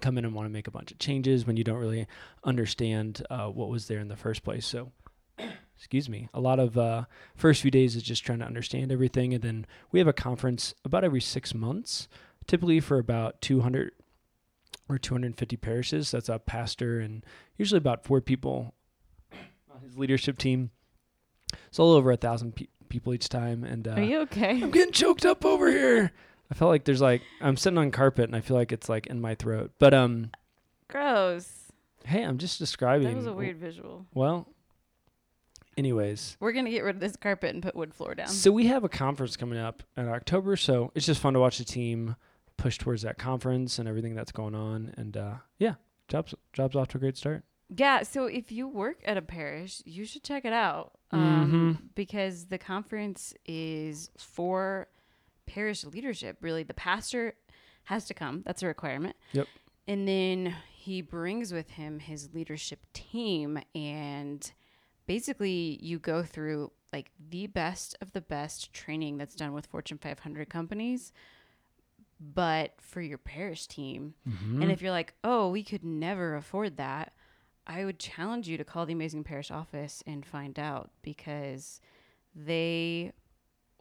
come 0.00 0.18
in 0.18 0.24
and 0.24 0.34
want 0.34 0.46
to 0.46 0.52
make 0.52 0.66
a 0.66 0.70
bunch 0.70 0.90
of 0.90 0.98
changes 0.98 1.46
when 1.46 1.56
you 1.56 1.64
don't 1.64 1.78
really 1.78 2.06
understand 2.44 3.24
uh, 3.30 3.46
what 3.46 3.68
was 3.68 3.86
there 3.86 4.00
in 4.00 4.08
the 4.08 4.16
first 4.16 4.42
place. 4.42 4.66
So 4.66 4.92
excuse 5.76 6.08
me, 6.08 6.28
a 6.34 6.40
lot 6.40 6.58
of 6.58 6.78
uh, 6.78 7.04
first 7.34 7.62
few 7.62 7.70
days 7.70 7.96
is 7.96 8.02
just 8.02 8.24
trying 8.24 8.40
to 8.40 8.44
understand 8.44 8.92
everything, 8.92 9.34
and 9.34 9.42
then 9.42 9.66
we 9.90 9.98
have 9.98 10.08
a 10.08 10.12
conference 10.12 10.74
about 10.84 11.04
every 11.04 11.20
six 11.20 11.54
months, 11.54 12.08
typically 12.46 12.80
for 12.80 12.98
about 12.98 13.40
200 13.40 13.92
or 14.88 14.98
250 14.98 15.56
parishes. 15.56 16.10
That's 16.10 16.28
a 16.28 16.38
pastor 16.38 17.00
and 17.00 17.24
usually 17.56 17.78
about 17.78 18.04
four 18.04 18.20
people 18.20 18.74
on 19.74 19.80
his 19.82 19.96
leadership 19.98 20.38
team. 20.38 20.70
It's 21.68 21.78
a 21.78 21.82
little 21.82 21.96
over 21.96 22.10
a 22.12 22.16
thousand 22.16 22.54
pe- 22.56 22.66
people 22.88 23.12
each 23.14 23.28
time, 23.28 23.64
and 23.64 23.86
uh, 23.86 23.92
Are 23.92 24.02
you 24.02 24.18
okay? 24.20 24.50
I'm 24.62 24.70
getting 24.70 24.92
choked 24.92 25.24
up 25.26 25.44
over 25.44 25.70
here. 25.70 26.12
I 26.50 26.54
felt 26.54 26.68
like 26.70 26.84
there's 26.84 27.00
like 27.00 27.22
I'm 27.40 27.56
sitting 27.56 27.78
on 27.78 27.90
carpet 27.90 28.24
and 28.26 28.36
I 28.36 28.40
feel 28.40 28.56
like 28.56 28.72
it's 28.72 28.88
like 28.88 29.06
in 29.06 29.20
my 29.20 29.34
throat. 29.34 29.72
But 29.78 29.94
um, 29.94 30.30
Gross. 30.88 31.50
hey, 32.04 32.22
I'm 32.22 32.38
just 32.38 32.58
describing. 32.58 33.08
That 33.08 33.16
was 33.16 33.26
a 33.26 33.32
weird 33.32 33.56
visual. 33.56 34.06
Well, 34.12 34.46
anyways, 35.76 36.36
We're 36.40 36.52
gonna 36.52 36.70
get 36.70 36.84
rid 36.84 36.96
of 36.96 37.00
this 37.00 37.16
carpet 37.16 37.54
and 37.54 37.62
put 37.62 37.74
wood 37.74 37.94
floor 37.94 38.14
down. 38.14 38.28
So 38.28 38.52
we 38.52 38.66
have 38.66 38.84
a 38.84 38.88
conference 38.88 39.36
coming 39.36 39.58
up 39.58 39.82
in 39.96 40.08
October, 40.08 40.56
so 40.56 40.92
it's 40.94 41.06
just 41.06 41.20
fun 41.20 41.32
to 41.34 41.40
watch 41.40 41.58
the 41.58 41.64
team 41.64 42.16
push 42.58 42.78
towards 42.78 43.02
that 43.02 43.18
conference 43.18 43.78
and 43.78 43.88
everything 43.88 44.14
that's 44.14 44.32
going 44.32 44.54
on. 44.54 44.92
And 44.96 45.16
uh, 45.16 45.34
yeah, 45.58 45.74
jobs 46.08 46.34
jobs 46.52 46.76
off 46.76 46.88
to 46.88 46.98
a 46.98 47.00
great 47.00 47.16
start. 47.16 47.44
Yeah, 47.74 48.02
so 48.02 48.26
if 48.26 48.52
you 48.52 48.68
work 48.68 49.00
at 49.04 49.16
a 49.16 49.22
parish, 49.22 49.80
you 49.86 50.04
should 50.04 50.22
check 50.22 50.44
it 50.44 50.52
out 50.52 50.92
Mm-hmm. 51.12 51.20
um, 51.54 51.90
because 51.94 52.46
the 52.46 52.56
conference 52.58 53.34
is 53.44 54.10
for 54.16 54.88
parish 55.46 55.84
leadership. 55.84 56.38
Really, 56.40 56.62
the 56.62 56.72
pastor 56.74 57.34
has 57.84 58.06
to 58.06 58.14
come; 58.14 58.42
that's 58.46 58.62
a 58.62 58.66
requirement. 58.66 59.16
Yep. 59.32 59.46
And 59.86 60.08
then 60.08 60.54
he 60.74 61.02
brings 61.02 61.52
with 61.52 61.70
him 61.70 61.98
his 61.98 62.32
leadership 62.32 62.80
team, 62.94 63.58
and 63.74 64.50
basically, 65.06 65.78
you 65.82 65.98
go 65.98 66.22
through 66.22 66.72
like 66.94 67.10
the 67.30 67.46
best 67.46 67.96
of 68.00 68.12
the 68.12 68.20
best 68.22 68.72
training 68.72 69.18
that's 69.18 69.34
done 69.34 69.52
with 69.52 69.66
Fortune 69.66 69.98
500 69.98 70.48
companies 70.50 71.12
but 72.34 72.74
for 72.80 73.00
your 73.00 73.18
parish 73.18 73.66
team. 73.66 74.14
Mhm. 74.28 74.62
And 74.62 74.70
if 74.70 74.80
you're 74.80 74.92
like, 74.92 75.12
oh, 75.24 75.50
we 75.50 75.64
could 75.64 75.82
never 75.84 76.36
afford 76.36 76.76
that, 76.76 77.12
I 77.66 77.84
would 77.84 77.98
challenge 77.98 78.48
you 78.48 78.56
to 78.56 78.64
call 78.64 78.86
the 78.86 78.92
Amazing 78.92 79.24
Parish 79.24 79.50
office 79.50 80.02
and 80.06 80.26
find 80.26 80.58
out 80.58 80.90
because 81.02 81.80
they 82.34 83.12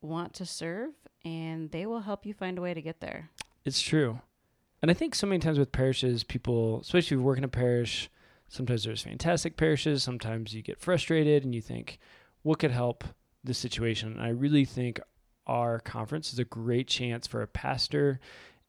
want 0.02 0.34
to 0.36 0.46
serve 0.46 0.92
and 1.24 1.72
they 1.72 1.86
will 1.86 2.02
help 2.02 2.26
you 2.26 2.34
find 2.34 2.58
a 2.58 2.62
way 2.62 2.74
to 2.74 2.82
get 2.82 3.00
there. 3.00 3.30
It's 3.66 3.82
true. 3.82 4.20
And 4.82 4.90
I 4.90 4.94
think 4.94 5.14
so 5.14 5.28
many 5.28 5.40
times 5.40 5.60
with 5.60 5.72
parishes, 5.72 6.24
people, 6.24 6.82
especially 6.82 7.16
if 7.16 7.20
you 7.20 7.22
work 7.22 7.38
in 7.38 7.44
a 7.44 7.48
parish, 7.48 8.10
sometimes 8.50 8.84
there's 8.84 9.04
fantastic 9.04 9.58
parishes. 9.58 10.04
Sometimes 10.04 10.54
you 10.54 10.62
get 10.62 10.80
frustrated 10.80 11.44
and 11.44 11.54
you 11.54 11.62
think, 11.62 12.00
what 12.42 12.60
could 12.60 12.72
help 12.72 13.04
this 13.44 13.60
situation? 13.60 14.14
And 14.14 14.22
I 14.22 14.30
really 14.30 14.66
think 14.66 15.00
our 15.46 15.80
conference 15.80 16.34
is 16.34 16.40
a 16.40 16.46
great 16.46 16.88
chance 16.88 17.28
for 17.28 17.42
a 17.42 17.48
pastor 17.48 18.20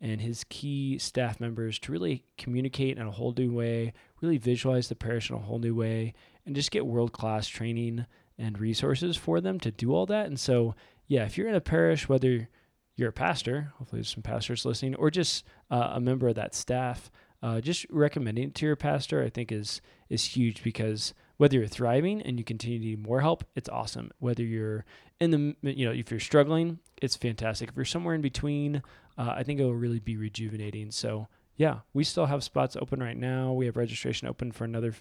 and 0.02 0.20
his 0.20 0.44
key 0.48 0.98
staff 0.98 1.40
members 1.40 1.78
to 1.78 1.92
really 1.92 2.24
communicate 2.36 2.98
in 2.98 3.06
a 3.06 3.10
whole 3.12 3.32
new 3.38 3.52
way, 3.52 3.92
really 4.20 4.36
visualize 4.36 4.88
the 4.88 4.96
parish 4.96 5.30
in 5.30 5.36
a 5.36 5.38
whole 5.38 5.60
new 5.60 5.74
way, 5.74 6.12
and 6.44 6.56
just 6.56 6.72
get 6.72 6.84
world 6.84 7.12
class 7.12 7.46
training 7.46 8.04
and 8.36 8.58
resources 8.58 9.16
for 9.16 9.40
them 9.40 9.60
to 9.60 9.70
do 9.70 9.94
all 9.94 10.04
that. 10.04 10.26
And 10.26 10.40
so, 10.40 10.74
yeah, 11.06 11.24
if 11.24 11.38
you're 11.38 11.48
in 11.48 11.54
a 11.54 11.60
parish, 11.60 12.08
whether 12.08 12.48
you're 12.96 13.10
a 13.10 13.12
pastor, 13.12 13.72
hopefully 13.78 14.00
there's 14.00 14.12
some 14.12 14.24
pastors 14.24 14.64
listening, 14.64 14.96
or 14.96 15.08
just 15.08 15.44
uh, 15.70 15.92
a 15.92 16.00
member 16.00 16.26
of 16.26 16.34
that 16.34 16.54
staff, 16.54 17.08
uh, 17.40 17.60
just 17.60 17.86
recommending 17.88 18.48
it 18.48 18.54
to 18.56 18.66
your 18.66 18.76
pastor, 18.76 19.22
I 19.22 19.30
think 19.30 19.52
is 19.52 19.80
is 20.08 20.24
huge 20.24 20.64
because 20.64 21.14
whether 21.36 21.58
you're 21.58 21.66
thriving 21.66 22.22
and 22.22 22.38
you 22.38 22.44
continue 22.44 22.78
to 22.78 22.84
need 22.84 23.06
more 23.06 23.20
help, 23.20 23.44
it's 23.54 23.68
awesome. 23.68 24.10
Whether 24.18 24.44
you're 24.44 24.84
in 25.20 25.30
the, 25.30 25.72
you 25.72 25.86
know, 25.86 25.92
if 25.92 26.10
you're 26.10 26.20
struggling, 26.20 26.78
it's 27.00 27.16
fantastic. 27.16 27.70
If 27.70 27.76
you're 27.76 27.84
somewhere 27.84 28.14
in 28.14 28.20
between, 28.20 28.82
uh, 29.18 29.34
I 29.36 29.42
think 29.42 29.60
it 29.60 29.64
will 29.64 29.74
really 29.74 30.00
be 30.00 30.16
rejuvenating. 30.16 30.90
So 30.90 31.28
yeah, 31.56 31.80
we 31.92 32.04
still 32.04 32.26
have 32.26 32.42
spots 32.42 32.76
open 32.76 33.02
right 33.02 33.16
now. 33.16 33.52
We 33.52 33.66
have 33.66 33.76
registration 33.76 34.28
open 34.28 34.52
for 34.52 34.64
another 34.64 34.94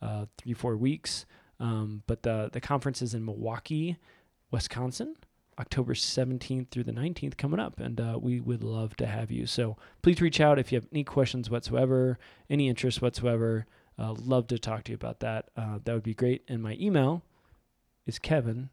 uh, 0.00 0.26
three, 0.38 0.54
four 0.54 0.76
weeks. 0.76 1.26
Um, 1.58 2.02
but 2.06 2.22
the 2.22 2.50
the 2.52 2.60
conference 2.60 3.00
is 3.00 3.14
in 3.14 3.24
Milwaukee, 3.24 3.96
Wisconsin. 4.50 5.16
October 5.58 5.94
17th 5.94 6.68
through 6.68 6.84
the 6.84 6.92
19th 6.92 7.38
coming 7.38 7.58
up, 7.58 7.80
and 7.80 7.98
uh, 7.98 8.18
we 8.20 8.40
would 8.40 8.62
love 8.62 8.94
to 8.96 9.06
have 9.06 9.30
you. 9.30 9.46
So 9.46 9.78
please 10.02 10.20
reach 10.20 10.38
out 10.38 10.58
if 10.58 10.70
you 10.70 10.76
have 10.76 10.88
any 10.92 11.02
questions 11.02 11.48
whatsoever, 11.48 12.18
any 12.50 12.68
interest 12.68 13.00
whatsoever. 13.00 13.64
Uh, 13.98 14.12
love 14.12 14.46
to 14.48 14.58
talk 14.58 14.84
to 14.84 14.92
you 14.92 14.96
about 14.96 15.20
that. 15.20 15.48
Uh, 15.56 15.78
that 15.84 15.94
would 15.94 16.02
be 16.02 16.14
great. 16.14 16.42
And 16.48 16.62
my 16.62 16.76
email 16.80 17.22
is 18.06 18.18
kevin 18.18 18.70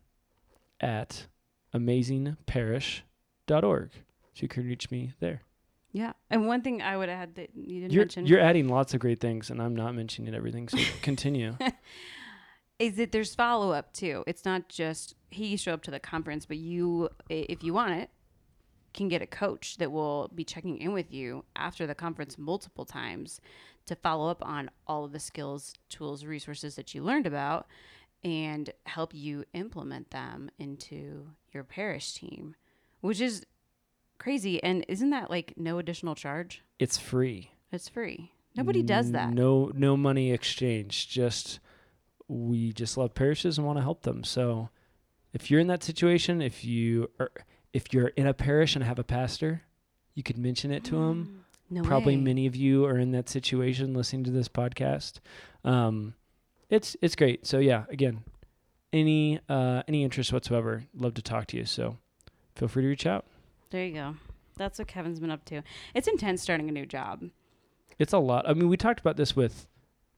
at 0.80 1.28
amazingparish.org. 1.74 3.92
So 4.34 4.42
you 4.42 4.48
can 4.48 4.66
reach 4.66 4.90
me 4.92 5.14
there. 5.20 5.42
Yeah. 5.92 6.14
And 6.30 6.48
one 6.48 6.62
thing 6.62 6.82
I 6.82 6.96
would 6.98 7.10
add 7.10 7.36
that 7.36 7.50
you 7.56 7.82
didn't 7.82 7.94
You're, 7.94 8.04
mention 8.04 8.26
you're 8.26 8.40
adding 8.40 8.68
lots 8.68 8.96
of 8.96 9.00
great 9.00 9.20
things, 9.20 9.52
and 9.52 9.62
I'm 9.62 9.76
not 9.76 9.94
mentioning 9.94 10.34
everything. 10.34 10.68
So 10.68 10.80
continue. 11.02 11.56
is 12.80 12.96
that 12.96 13.12
there's 13.12 13.36
follow 13.36 13.72
up 13.72 13.94
too. 13.94 14.24
It's 14.26 14.44
not 14.44 14.70
just 14.70 15.14
he 15.30 15.56
show 15.56 15.74
up 15.74 15.84
to 15.84 15.92
the 15.92 16.00
conference, 16.00 16.48
but 16.48 16.58
you, 16.58 17.10
if 17.30 17.64
you 17.64 17.74
want 17.74 17.94
it, 17.94 18.10
can 18.94 19.08
get 19.08 19.22
a 19.22 19.28
coach 19.28 19.78
that 19.78 19.92
will 19.92 20.32
be 20.34 20.44
checking 20.44 20.78
in 20.78 20.94
with 20.94 21.12
you 21.12 21.44
after 21.56 21.88
the 21.88 21.96
conference 21.96 22.38
multiple 22.38 22.86
times 22.86 23.42
to 23.86 23.96
follow 23.96 24.30
up 24.30 24.44
on 24.46 24.70
all 24.88 25.06
of 25.06 25.12
the 25.12 25.20
skills, 25.20 25.74
tools, 25.90 26.26
resources 26.26 26.76
that 26.76 26.94
you 26.96 27.04
learned 27.04 27.28
about 27.28 27.68
and 28.24 28.70
help 28.86 29.14
you 29.14 29.44
implement 29.54 30.12
them 30.12 30.50
into 30.58 31.28
your 31.54 31.64
parish 31.64 32.14
team, 32.14 32.56
which 33.02 33.20
is 33.20 33.46
crazy. 34.18 34.64
And 34.64 34.86
isn't 34.88 35.10
that 35.10 35.30
like 35.30 35.54
no 35.58 35.78
additional 35.80 36.16
charge? 36.16 36.64
it's 36.80 36.98
free. 36.98 37.52
It's 37.72 37.90
free. 37.90 38.32
Nobody 38.56 38.84
does 38.84 39.12
that. 39.12 39.30
No, 39.34 39.72
no 39.74 39.98
money 39.98 40.32
exchange. 40.32 41.10
Just 41.10 41.60
we 42.28 42.72
just 42.72 42.98
love 42.98 43.14
parishes 43.16 43.58
and 43.58 43.66
want 43.66 43.78
to 43.78 43.84
help 43.84 44.04
them. 44.04 44.24
So 44.24 44.70
if 45.34 45.50
you're 45.50 45.60
in 45.60 45.68
that 45.68 45.84
situation, 45.84 46.42
if 46.42 46.64
you 46.64 47.10
are, 47.20 47.32
if 47.74 47.94
you're 47.94 48.10
in 48.10 48.28
a 48.28 48.34
parish 48.34 48.76
and 48.76 48.84
have 48.84 49.00
a 49.00 49.04
pastor, 49.04 49.64
you 50.14 50.22
could 50.24 50.38
mention 50.38 50.72
it 50.72 50.84
to 50.86 51.02
him. 51.02 51.46
No 51.74 51.82
Probably 51.84 52.16
way. 52.16 52.22
many 52.22 52.46
of 52.46 52.56
you 52.56 52.86
are 52.86 52.98
in 52.98 53.12
that 53.12 53.30
situation 53.30 53.94
listening 53.94 54.24
to 54.26 54.32
this 54.32 54.48
podcast. 54.48 55.20
Um, 55.64 56.14
it's 56.70 56.96
it's 57.02 57.16
great. 57.16 57.46
So 57.48 57.60
yeah, 57.60 57.86
again, 57.90 58.24
any 58.92 59.40
uh, 59.50 59.84
any 59.88 60.04
interest 60.04 60.32
whatsoever, 60.34 60.84
love 60.96 61.14
to 61.16 61.22
talk 61.22 61.48
to 61.48 61.58
you. 61.58 61.66
So 61.66 61.98
feel 62.56 62.68
free 62.68 62.84
to 62.84 62.88
reach 62.90 63.06
out. 63.06 63.26
There 63.72 63.84
you 63.86 63.94
go. 63.94 64.16
That's 64.58 64.78
what 64.78 64.88
Kevin's 64.88 65.20
been 65.20 65.32
up 65.32 65.46
to. 65.46 65.64
It's 65.96 66.08
intense 66.08 66.42
starting 66.42 66.70
a 66.70 66.72
new 66.72 66.86
job. 66.86 67.24
it's 67.98 68.14
a 68.14 68.20
lot. 68.20 68.48
I 68.48 68.54
mean, 68.54 68.70
we 68.70 68.78
talked 68.78 69.00
about 69.00 69.18
this 69.18 69.36
with 69.36 69.68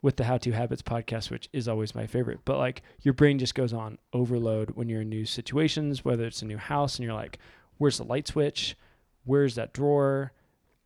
with 0.01 0.17
the 0.17 0.25
How 0.25 0.37
to 0.37 0.51
Habits 0.51 0.81
podcast, 0.81 1.31
which 1.31 1.49
is 1.53 1.67
always 1.67 1.95
my 1.95 2.05
favorite. 2.05 2.39
But 2.45 2.57
like 2.57 2.81
your 3.01 3.13
brain 3.13 3.39
just 3.39 3.55
goes 3.55 3.73
on 3.73 3.97
overload 4.13 4.71
when 4.71 4.87
you're 4.89 5.01
in 5.01 5.09
new 5.09 5.25
situations, 5.25 6.03
whether 6.05 6.25
it's 6.25 6.41
a 6.41 6.45
new 6.45 6.57
house 6.57 6.97
and 6.97 7.05
you're 7.05 7.15
like, 7.15 7.39
where's 7.77 7.97
the 7.97 8.03
light 8.03 8.27
switch? 8.27 8.75
Where's 9.23 9.55
that 9.55 9.73
drawer? 9.73 10.31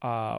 Uh, 0.02 0.38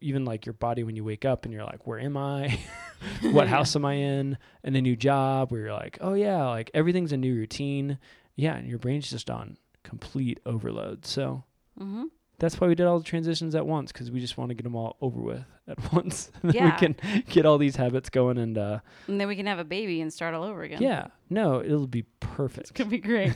even 0.00 0.24
like 0.24 0.46
your 0.46 0.54
body 0.54 0.82
when 0.82 0.96
you 0.96 1.04
wake 1.04 1.24
up 1.24 1.44
and 1.44 1.52
you're 1.52 1.64
like, 1.64 1.86
where 1.86 1.98
am 1.98 2.16
I? 2.16 2.58
what 3.30 3.46
house 3.46 3.76
am 3.76 3.84
I 3.84 3.92
in? 3.94 4.38
And 4.64 4.74
a 4.74 4.80
new 4.80 4.96
job 4.96 5.52
where 5.52 5.60
you're 5.60 5.72
like, 5.72 5.98
oh 6.00 6.14
yeah, 6.14 6.46
like 6.48 6.70
everything's 6.72 7.12
a 7.12 7.16
new 7.18 7.34
routine. 7.34 7.98
Yeah, 8.36 8.54
and 8.56 8.66
your 8.66 8.78
brain's 8.78 9.10
just 9.10 9.28
on 9.30 9.58
complete 9.82 10.40
overload. 10.46 11.04
So 11.06 11.44
Mm-hmm. 11.78 12.04
that's 12.38 12.58
why 12.58 12.68
we 12.68 12.74
did 12.74 12.86
all 12.86 12.96
the 12.98 13.04
transitions 13.04 13.54
at 13.54 13.66
once 13.66 13.92
because 13.92 14.10
we 14.10 14.18
just 14.18 14.38
want 14.38 14.48
to 14.48 14.54
get 14.54 14.62
them 14.64 14.74
all 14.74 14.96
over 15.02 15.20
with 15.20 15.44
at 15.68 15.92
once. 15.92 16.30
And 16.42 16.52
then 16.52 16.54
Yeah. 16.62 16.64
we 16.64 16.78
can 16.78 16.96
get 17.28 17.44
all 17.44 17.58
these 17.58 17.76
habits 17.76 18.08
going 18.08 18.38
and 18.38 18.56
uh, 18.56 18.78
And 19.08 19.20
then 19.20 19.28
we 19.28 19.36
can 19.36 19.44
have 19.44 19.58
a 19.58 19.64
baby 19.64 20.00
and 20.00 20.10
start 20.10 20.32
all 20.34 20.42
over 20.42 20.62
again. 20.62 20.80
yeah, 20.80 21.08
no, 21.28 21.62
it'll 21.62 21.86
be 21.86 22.04
perfect. 22.20 22.60
It's 22.60 22.70
gonna 22.70 22.88
be 22.88 22.96
great. 22.98 23.34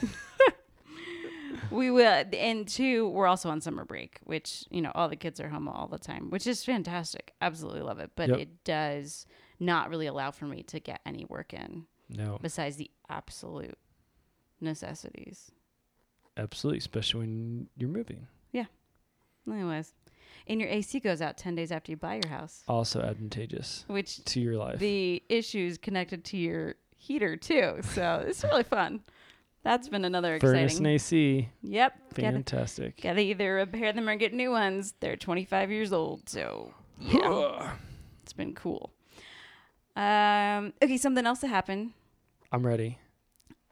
We 1.71 1.91
will, 1.91 2.25
and 2.33 2.67
two, 2.67 3.09
we're 3.09 3.27
also 3.27 3.51
on 3.51 3.61
summer 3.61 3.85
break, 3.85 4.19
which 4.25 4.65
you 4.71 4.81
know 4.83 4.93
all 4.95 5.09
the 5.09 5.17
kids 5.17 5.41
are 5.41 5.49
home 5.49 5.69
all 5.69 5.87
the 5.89 5.99
time, 5.99 6.31
which 6.31 6.47
is 6.47 6.65
fantastic. 6.65 7.33
Absolutely 7.41 7.83
love 7.83 7.99
it, 7.99 8.11
but 8.17 8.29
Yep. 8.29 8.39
it 8.39 8.65
does 8.65 9.27
not 9.59 9.91
really 9.91 10.07
allow 10.07 10.31
for 10.31 10.47
me 10.47 10.63
to 10.65 10.81
get 10.81 11.01
any 11.05 11.25
work 11.27 11.53
in 11.53 11.87
No, 12.09 12.39
besides 12.41 12.77
the 12.77 12.91
absolute 13.09 13.77
necessities. 14.61 15.51
absolutely, 16.37 16.79
especially 16.79 17.21
when 17.21 17.69
you're 17.77 17.89
moving. 17.89 18.27
Yeah. 18.53 18.67
Anyways, 19.51 19.93
and 20.47 20.61
your 20.61 20.69
AC 20.71 21.01
goes 21.01 21.21
out 21.21 21.37
ten 21.37 21.55
days 21.55 21.73
after 21.73 21.91
you 21.93 21.97
buy 21.97 22.15
your 22.23 22.29
house, 22.29 22.63
Also 22.69 23.01
advantageous 23.03 23.85
which 23.89 24.25
to 24.27 24.41
your 24.41 24.57
life. 24.57 24.79
the 24.79 25.23
issues 25.29 25.77
connected 25.79 26.25
to 26.27 26.37
your 26.37 26.75
heater 26.97 27.37
too. 27.37 27.79
So 27.83 28.25
it's 28.27 28.45
really 28.45 28.63
fun. 28.63 29.03
That's 29.63 29.89
been 29.89 30.05
another 30.07 30.39
Furnace 30.41 30.73
exciting. 30.73 30.87
and 30.87 30.95
AC, 30.95 31.49
Yep. 31.63 31.93
Gotta, 32.15 32.33
fantastic. 32.33 33.01
gotta 33.03 33.21
either 33.21 33.55
repair 33.55 33.93
them 33.93 34.09
or 34.09 34.17
get 34.17 34.33
new 34.33 34.51
ones. 34.51 34.95
They're 35.01 35.17
25 35.17 35.71
years 35.71 35.93
old, 35.93 36.29
so 36.29 36.73
yeah, 36.99 37.73
it's 38.23 38.33
been 38.33 38.55
cool. 38.55 38.91
Um, 39.97 40.73
okay, 40.83 40.97
something 40.97 41.27
else 41.27 41.41
that 41.41 41.49
happened. 41.49 41.91
I'm 42.51 42.67
ready. 42.67 42.99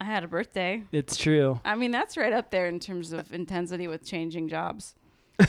I 0.00 0.04
had 0.04 0.24
a 0.24 0.28
birthday. 0.28 0.82
It's 0.92 1.16
true. 1.16 1.58
I 1.64 1.74
mean, 1.74 1.90
that's 1.90 2.16
right 2.16 2.32
up 2.32 2.50
there 2.50 2.66
in 2.66 2.78
terms 2.80 3.12
of 3.12 3.32
intensity 3.32 3.88
with 3.88 4.04
changing 4.04 4.48
jobs. 4.48 4.94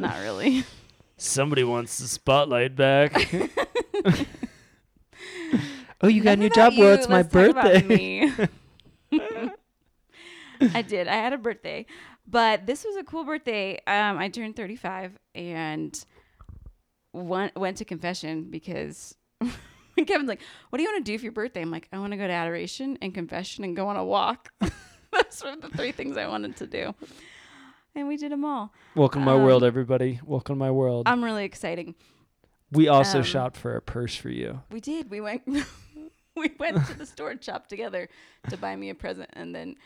Not 0.00 0.18
really. 0.20 0.64
Somebody 1.16 1.64
wants 1.64 1.98
the 1.98 2.06
spotlight 2.08 2.76
back. 2.76 3.30
oh, 6.02 6.08
you 6.08 6.22
got 6.22 6.32
a 6.34 6.40
new 6.40 6.50
job? 6.50 6.74
Well, 6.76 6.94
it's 6.94 7.08
my 7.08 7.18
let's 7.22 7.28
birthday. 7.32 8.30
I 10.60 10.82
did. 10.82 11.06
I 11.06 11.14
had 11.14 11.32
a 11.32 11.38
birthday, 11.38 11.86
but 12.26 12.66
this 12.66 12.84
was 12.84 12.96
a 12.96 13.04
cool 13.04 13.24
birthday. 13.24 13.80
Um, 13.86 14.18
I 14.18 14.28
turned 14.28 14.56
35 14.56 15.16
and 15.34 16.04
went 17.12 17.54
went 17.56 17.76
to 17.78 17.84
confession 17.84 18.50
because 18.50 19.16
Kevin's 20.06 20.28
like, 20.28 20.40
"What 20.70 20.78
do 20.78 20.82
you 20.82 20.88
want 20.90 21.04
to 21.04 21.12
do 21.12 21.16
for 21.18 21.24
your 21.24 21.32
birthday?" 21.32 21.60
I'm 21.62 21.70
like, 21.70 21.88
"I 21.92 21.98
want 21.98 22.10
to 22.12 22.16
go 22.16 22.26
to 22.26 22.32
adoration 22.32 22.98
and 23.00 23.14
confession 23.14 23.62
and 23.64 23.76
go 23.76 23.86
on 23.88 23.96
a 23.96 24.04
walk." 24.04 24.50
Those 24.60 25.42
were 25.44 25.56
the 25.56 25.68
three 25.76 25.92
things 25.92 26.16
I 26.16 26.26
wanted 26.26 26.56
to 26.56 26.66
do, 26.66 26.92
and 27.94 28.08
we 28.08 28.16
did 28.16 28.32
them 28.32 28.44
all. 28.44 28.72
Welcome 28.96 29.22
to 29.22 29.26
my 29.26 29.34
Um, 29.34 29.44
world, 29.44 29.62
everybody. 29.62 30.20
Welcome 30.24 30.56
to 30.56 30.58
my 30.58 30.70
world. 30.72 31.06
I'm 31.08 31.22
really 31.22 31.44
exciting. 31.44 31.94
we 32.72 32.88
also 32.88 33.18
um, 33.18 33.24
shopped 33.24 33.56
for 33.56 33.76
a 33.76 33.80
purse 33.80 34.16
for 34.16 34.28
you. 34.28 34.60
We 34.72 34.80
did. 34.80 35.08
We 35.08 35.20
went. 35.20 35.42
we 36.40 36.52
went 36.58 36.84
to 36.86 36.94
the 36.94 37.06
store 37.06 37.30
and 37.30 37.42
shopped 37.42 37.68
together 37.70 38.08
to 38.50 38.56
buy 38.56 38.74
me 38.76 38.90
a 38.90 38.94
present, 38.94 39.30
and 39.34 39.54
then 39.54 39.76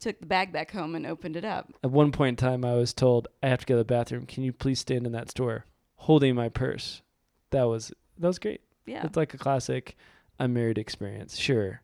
took 0.00 0.18
the 0.20 0.26
bag 0.26 0.52
back 0.52 0.70
home 0.70 0.94
and 0.94 1.06
opened 1.06 1.36
it 1.36 1.44
up. 1.44 1.72
At 1.82 1.90
one 1.90 2.12
point 2.12 2.40
in 2.40 2.48
time, 2.48 2.64
I 2.64 2.74
was 2.74 2.92
told 2.92 3.28
I 3.42 3.48
have 3.48 3.60
to 3.60 3.66
go 3.66 3.74
to 3.74 3.78
the 3.78 3.84
bathroom. 3.84 4.26
Can 4.26 4.42
you 4.42 4.52
please 4.52 4.80
stand 4.80 5.06
in 5.06 5.12
that 5.12 5.30
store, 5.30 5.64
holding 5.96 6.34
my 6.34 6.48
purse? 6.48 7.02
That 7.50 7.64
was 7.64 7.92
that 8.18 8.26
was 8.26 8.38
great. 8.38 8.60
Yeah, 8.86 9.04
It's 9.06 9.16
like 9.16 9.32
a 9.34 9.38
classic 9.38 9.96
I'm 10.38 10.52
married 10.52 10.78
experience. 10.78 11.36
Sure, 11.38 11.80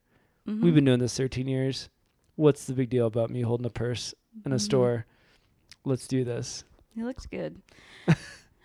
Mhm. 0.46 0.60
we've 0.62 0.74
been 0.74 0.84
doing 0.84 0.98
this 0.98 1.16
13 1.16 1.46
years. 1.48 1.88
What's 2.36 2.64
the 2.64 2.72
big 2.74 2.90
deal 2.90 3.06
about 3.06 3.30
me 3.30 3.42
holding 3.42 3.66
a 3.66 3.70
purse 3.70 4.14
in 4.44 4.52
a 4.52 4.56
Mhm. 4.56 4.60
store? 4.60 5.06
let's 5.84 6.06
do 6.06 6.24
this. 6.24 6.62
It 6.96 7.04
looks 7.04 7.24
good. 7.26 7.62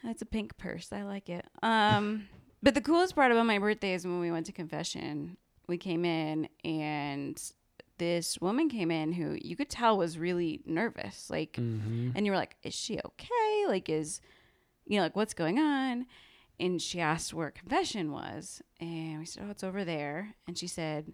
It's 0.07 0.21
a 0.21 0.25
pink 0.25 0.55
purse. 0.57 0.91
I 0.91 1.01
like 1.01 1.29
it. 1.29 1.45
Um, 1.63 2.27
but 2.65 2.73
the 2.73 2.81
coolest 2.81 3.15
part 3.15 3.31
about 3.31 3.45
my 3.45 3.59
birthday 3.59 3.93
is 3.93 4.05
when 4.05 4.19
we 4.19 4.31
went 4.31 4.47
to 4.47 4.51
confession. 4.51 5.37
We 5.67 5.77
came 5.77 6.03
in 6.03 6.49
and 6.63 7.39
this 7.99 8.39
woman 8.41 8.69
came 8.69 8.89
in 8.91 9.13
who 9.13 9.37
you 9.41 9.55
could 9.55 9.69
tell 9.69 9.97
was 9.97 10.17
really 10.17 10.61
nervous. 10.65 11.29
Like, 11.29 11.53
Mm-hmm. 11.53 12.11
and 12.15 12.25
you 12.25 12.31
were 12.31 12.37
like, 12.37 12.55
"Is 12.63 12.73
she 12.73 12.99
okay? 13.05 13.65
Like, 13.67 13.87
is 13.87 14.19
you 14.85 14.97
know, 14.97 15.03
like 15.03 15.15
what's 15.15 15.33
going 15.35 15.59
on?" 15.59 16.05
And 16.59 16.81
she 16.81 16.99
asked 16.99 17.33
where 17.33 17.51
confession 17.51 18.11
was, 18.11 18.61
and 18.79 19.19
we 19.19 19.25
said, 19.25 19.43
"Oh, 19.45 19.51
it's 19.51 19.63
over 19.63 19.85
there." 19.85 20.35
And 20.47 20.57
she 20.57 20.67
said, 20.67 21.13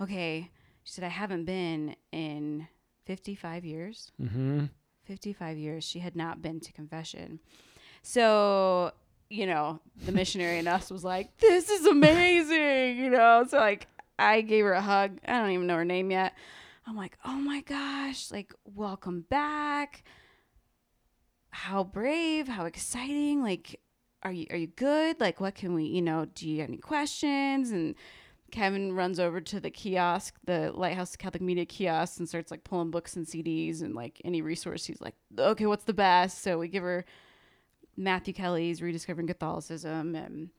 "Okay." 0.00 0.50
She 0.84 0.92
said, 0.94 1.04
"I 1.04 1.08
haven't 1.08 1.44
been 1.44 1.94
in 2.10 2.68
55 3.06 3.64
years." 3.64 4.10
Mm-hmm. 4.20 4.64
55 5.04 5.58
years 5.58 5.82
she 5.84 5.98
had 6.00 6.14
not 6.14 6.40
been 6.40 6.60
to 6.60 6.72
confession 6.72 7.40
so 8.02 8.92
you 9.30 9.46
know 9.46 9.80
the 10.04 10.12
missionary 10.12 10.58
in 10.58 10.66
us 10.66 10.90
was 10.90 11.04
like 11.04 11.38
this 11.38 11.70
is 11.70 11.86
amazing 11.86 12.98
you 12.98 13.08
know? 13.08 13.46
So 13.48 13.58
like 13.58 13.86
i 14.18 14.42
gave 14.42 14.64
her 14.64 14.72
a 14.72 14.82
hug. 14.82 15.18
I 15.26 15.40
don't 15.40 15.52
even 15.52 15.66
know 15.66 15.76
her 15.76 15.84
name 15.84 16.10
yet. 16.10 16.34
I'm 16.86 16.96
like 16.96 17.16
oh 17.24 17.36
my 17.36 17.62
gosh 17.62 18.30
like 18.30 18.52
welcome 18.64 19.24
back. 19.30 20.02
How 21.50 21.84
brave 21.84 22.48
how 22.48 22.66
exciting 22.66 23.42
like 23.42 23.80
are 24.22 24.32
you 24.32 24.46
are 24.50 24.56
you 24.56 24.66
good? 24.66 25.20
Like 25.20 25.40
what 25.40 25.54
can 25.54 25.74
we 25.74 25.84
you 25.84 26.02
know 26.02 26.26
do 26.34 26.48
you 26.48 26.60
have 26.60 26.68
any 26.68 26.78
questions? 26.78 27.70
And 27.70 27.94
Kevin 28.50 28.94
runs 28.94 29.20
over 29.20 29.40
to 29.40 29.60
the 29.60 29.70
kiosk, 29.70 30.34
the 30.44 30.72
Lighthouse 30.74 31.14
Catholic 31.14 31.40
Media 31.40 31.64
kiosk, 31.64 32.18
and 32.18 32.28
starts 32.28 32.50
like 32.50 32.64
pulling 32.64 32.90
books 32.90 33.14
and 33.14 33.24
CDs 33.24 33.80
and 33.80 33.94
like 33.94 34.20
any 34.24 34.42
resource. 34.42 34.84
He's 34.84 35.00
like, 35.00 35.14
okay, 35.38 35.66
what's 35.66 35.84
the 35.84 35.94
best? 35.94 36.42
So 36.42 36.58
we 36.58 36.66
give 36.66 36.82
her 36.82 37.04
Matthew 38.00 38.34
Kelly's 38.34 38.80
Rediscovering 38.82 39.26
Catholicism 39.26 40.14
and 40.14 40.50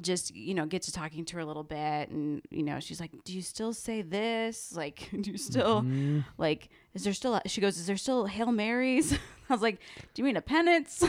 just, 0.00 0.34
you 0.34 0.54
know, 0.54 0.66
get 0.66 0.82
to 0.82 0.92
talking 0.92 1.24
to 1.26 1.34
her 1.36 1.40
a 1.40 1.44
little 1.46 1.62
bit. 1.62 2.08
And, 2.10 2.42
you 2.50 2.62
know, 2.62 2.80
she's 2.80 3.00
like, 3.00 3.12
do 3.24 3.32
you 3.32 3.42
still 3.42 3.72
say 3.72 4.02
this? 4.02 4.72
Like, 4.76 5.08
do 5.20 5.30
you 5.30 5.38
still, 5.38 5.82
Mm-hmm. 5.82 6.20
like, 6.38 6.68
is 6.94 7.04
there 7.04 7.12
still, 7.12 7.36
a, 7.36 7.42
she 7.48 7.60
goes, 7.60 7.78
is 7.78 7.86
there 7.86 7.96
still 7.96 8.26
Hail 8.26 8.50
Marys? 8.52 9.12
I 9.48 9.52
was 9.52 9.62
like, 9.62 9.78
do 10.14 10.22
you 10.22 10.24
mean 10.24 10.36
a 10.36 10.42
penance? 10.42 11.04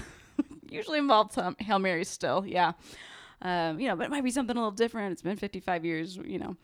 Usually 0.69 0.99
involves 0.99 1.37
um, 1.37 1.55
Hail 1.59 1.79
Marys 1.79 2.09
still. 2.09 2.45
Yeah 2.45 2.73
um, 3.41 3.79
you 3.79 3.87
know, 3.87 3.95
but 3.95 4.05
it 4.05 4.09
might 4.09 4.23
be 4.23 4.31
something 4.31 4.55
a 4.55 4.59
little 4.59 4.71
different. 4.71 5.11
It's 5.11 5.21
been 5.21 5.35
55 5.35 5.85
years, 5.85 6.15
you 6.15 6.39
know. 6.39 6.55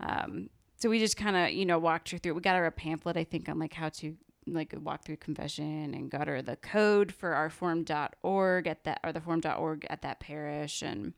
Um, 0.00 0.48
so 0.76 0.88
we 0.88 0.98
just 0.98 1.16
kind 1.16 1.36
of, 1.36 1.50
you 1.52 1.64
know, 1.64 1.78
walked 1.78 2.10
her 2.10 2.18
through. 2.18 2.34
We 2.34 2.40
got 2.40 2.56
her 2.56 2.66
a 2.66 2.72
pamphlet, 2.72 3.16
I 3.16 3.24
think, 3.24 3.48
on 3.48 3.58
like 3.58 3.74
how 3.74 3.90
to 3.90 4.16
like 4.46 4.72
a 4.72 4.80
walk 4.80 5.04
through 5.04 5.16
confession 5.16 5.94
and 5.94 6.10
got 6.10 6.26
her 6.28 6.42
the 6.42 6.56
code 6.56 7.12
for 7.12 7.34
our 7.34 7.48
Formed.org 7.50 8.66
at 8.66 8.84
that 8.84 9.00
or 9.04 9.12
the 9.12 9.20
Formed.org 9.20 9.86
at 9.90 10.02
that 10.02 10.20
parish 10.20 10.82
and 10.82 11.12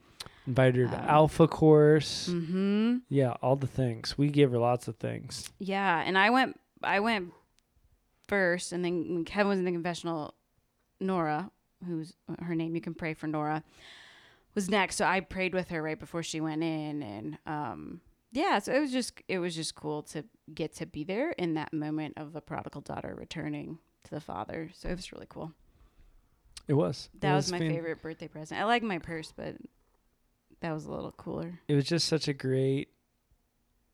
Invited 0.46 0.88
her 0.88 0.96
to 0.96 1.02
Um, 1.02 1.08
Alpha 1.08 1.48
course. 1.48 2.28
mm-hmm. 2.28 2.98
Yeah, 3.08 3.32
all 3.42 3.56
the 3.56 3.66
things. 3.66 4.16
We 4.16 4.28
gave 4.28 4.50
her 4.52 4.58
lots 4.58 4.86
of 4.88 4.96
things. 4.96 5.50
yeah 5.58 6.02
and 6.06 6.16
i 6.16 6.30
went 6.30 6.58
i 6.82 7.00
went 7.00 7.32
first 8.28 8.72
and 8.72 8.84
then 8.84 9.04
when 9.14 9.24
kevin 9.24 9.48
was 9.48 9.58
in 9.58 9.64
the 9.64 9.72
confessional 9.72 10.34
nora 11.00 11.50
who's 11.86 12.14
her 12.40 12.54
name 12.54 12.74
you 12.74 12.80
can 12.80 12.94
pray 12.94 13.14
for 13.14 13.26
nora 13.26 13.62
was 14.54 14.68
next 14.68 14.96
so 14.96 15.04
i 15.04 15.20
prayed 15.20 15.54
with 15.54 15.68
her 15.68 15.82
right 15.82 15.98
before 15.98 16.22
she 16.22 16.40
went 16.40 16.62
in 16.62 17.02
and 17.02 17.38
um 17.46 18.00
yeah 18.32 18.58
so 18.58 18.72
it 18.72 18.80
was 18.80 18.90
just 18.92 19.20
it 19.28 19.38
was 19.38 19.54
just 19.54 19.74
cool 19.74 20.02
to 20.02 20.24
get 20.54 20.74
to 20.76 20.86
be 20.86 21.04
there 21.04 21.32
in 21.32 21.54
that 21.54 21.72
moment 21.72 22.14
of 22.16 22.36
a 22.36 22.40
prodigal 22.40 22.80
daughter 22.80 23.14
returning 23.18 23.78
to 24.04 24.10
the 24.10 24.20
father 24.20 24.70
so 24.74 24.88
it 24.88 24.94
was 24.96 25.12
really 25.12 25.26
cool 25.28 25.52
It 26.68 26.74
was. 26.74 27.08
It 27.14 27.20
that 27.22 27.34
was, 27.34 27.50
my 27.50 27.58
fan- 27.58 27.70
favorite 27.70 28.00
birthday 28.02 28.28
present 28.28 28.60
i 28.60 28.64
like 28.64 28.82
my 28.82 28.98
purse 28.98 29.32
but 29.36 29.56
that 30.60 30.72
was 30.72 30.86
a 30.86 30.90
little 30.90 31.12
cooler 31.12 31.60
It 31.68 31.74
was 31.74 31.84
just 31.84 32.08
such 32.08 32.28
a 32.28 32.32
great, 32.32 32.88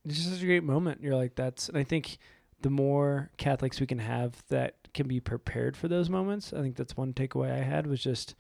just 0.06 0.30
such 0.32 0.42
a 0.42 0.46
great 0.46 0.62
moment. 0.64 1.00
You're 1.02 1.16
like, 1.16 1.34
that's, 1.34 1.68
and 1.68 1.76
I 1.76 1.82
think 1.84 2.18
the 2.60 2.70
more 2.70 3.30
Catholics 3.36 3.80
we 3.80 3.86
can 3.86 3.98
have 3.98 4.44
that 4.48 4.76
can 4.94 5.08
be 5.08 5.18
prepared 5.20 5.76
for 5.76 5.88
those 5.88 6.08
moments, 6.08 6.52
I 6.52 6.60
think 6.60 6.76
that's 6.76 6.96
one 6.96 7.12
takeaway 7.14 7.50
I 7.52 7.62
had 7.64 7.86
was 7.88 8.00
just 8.02 8.34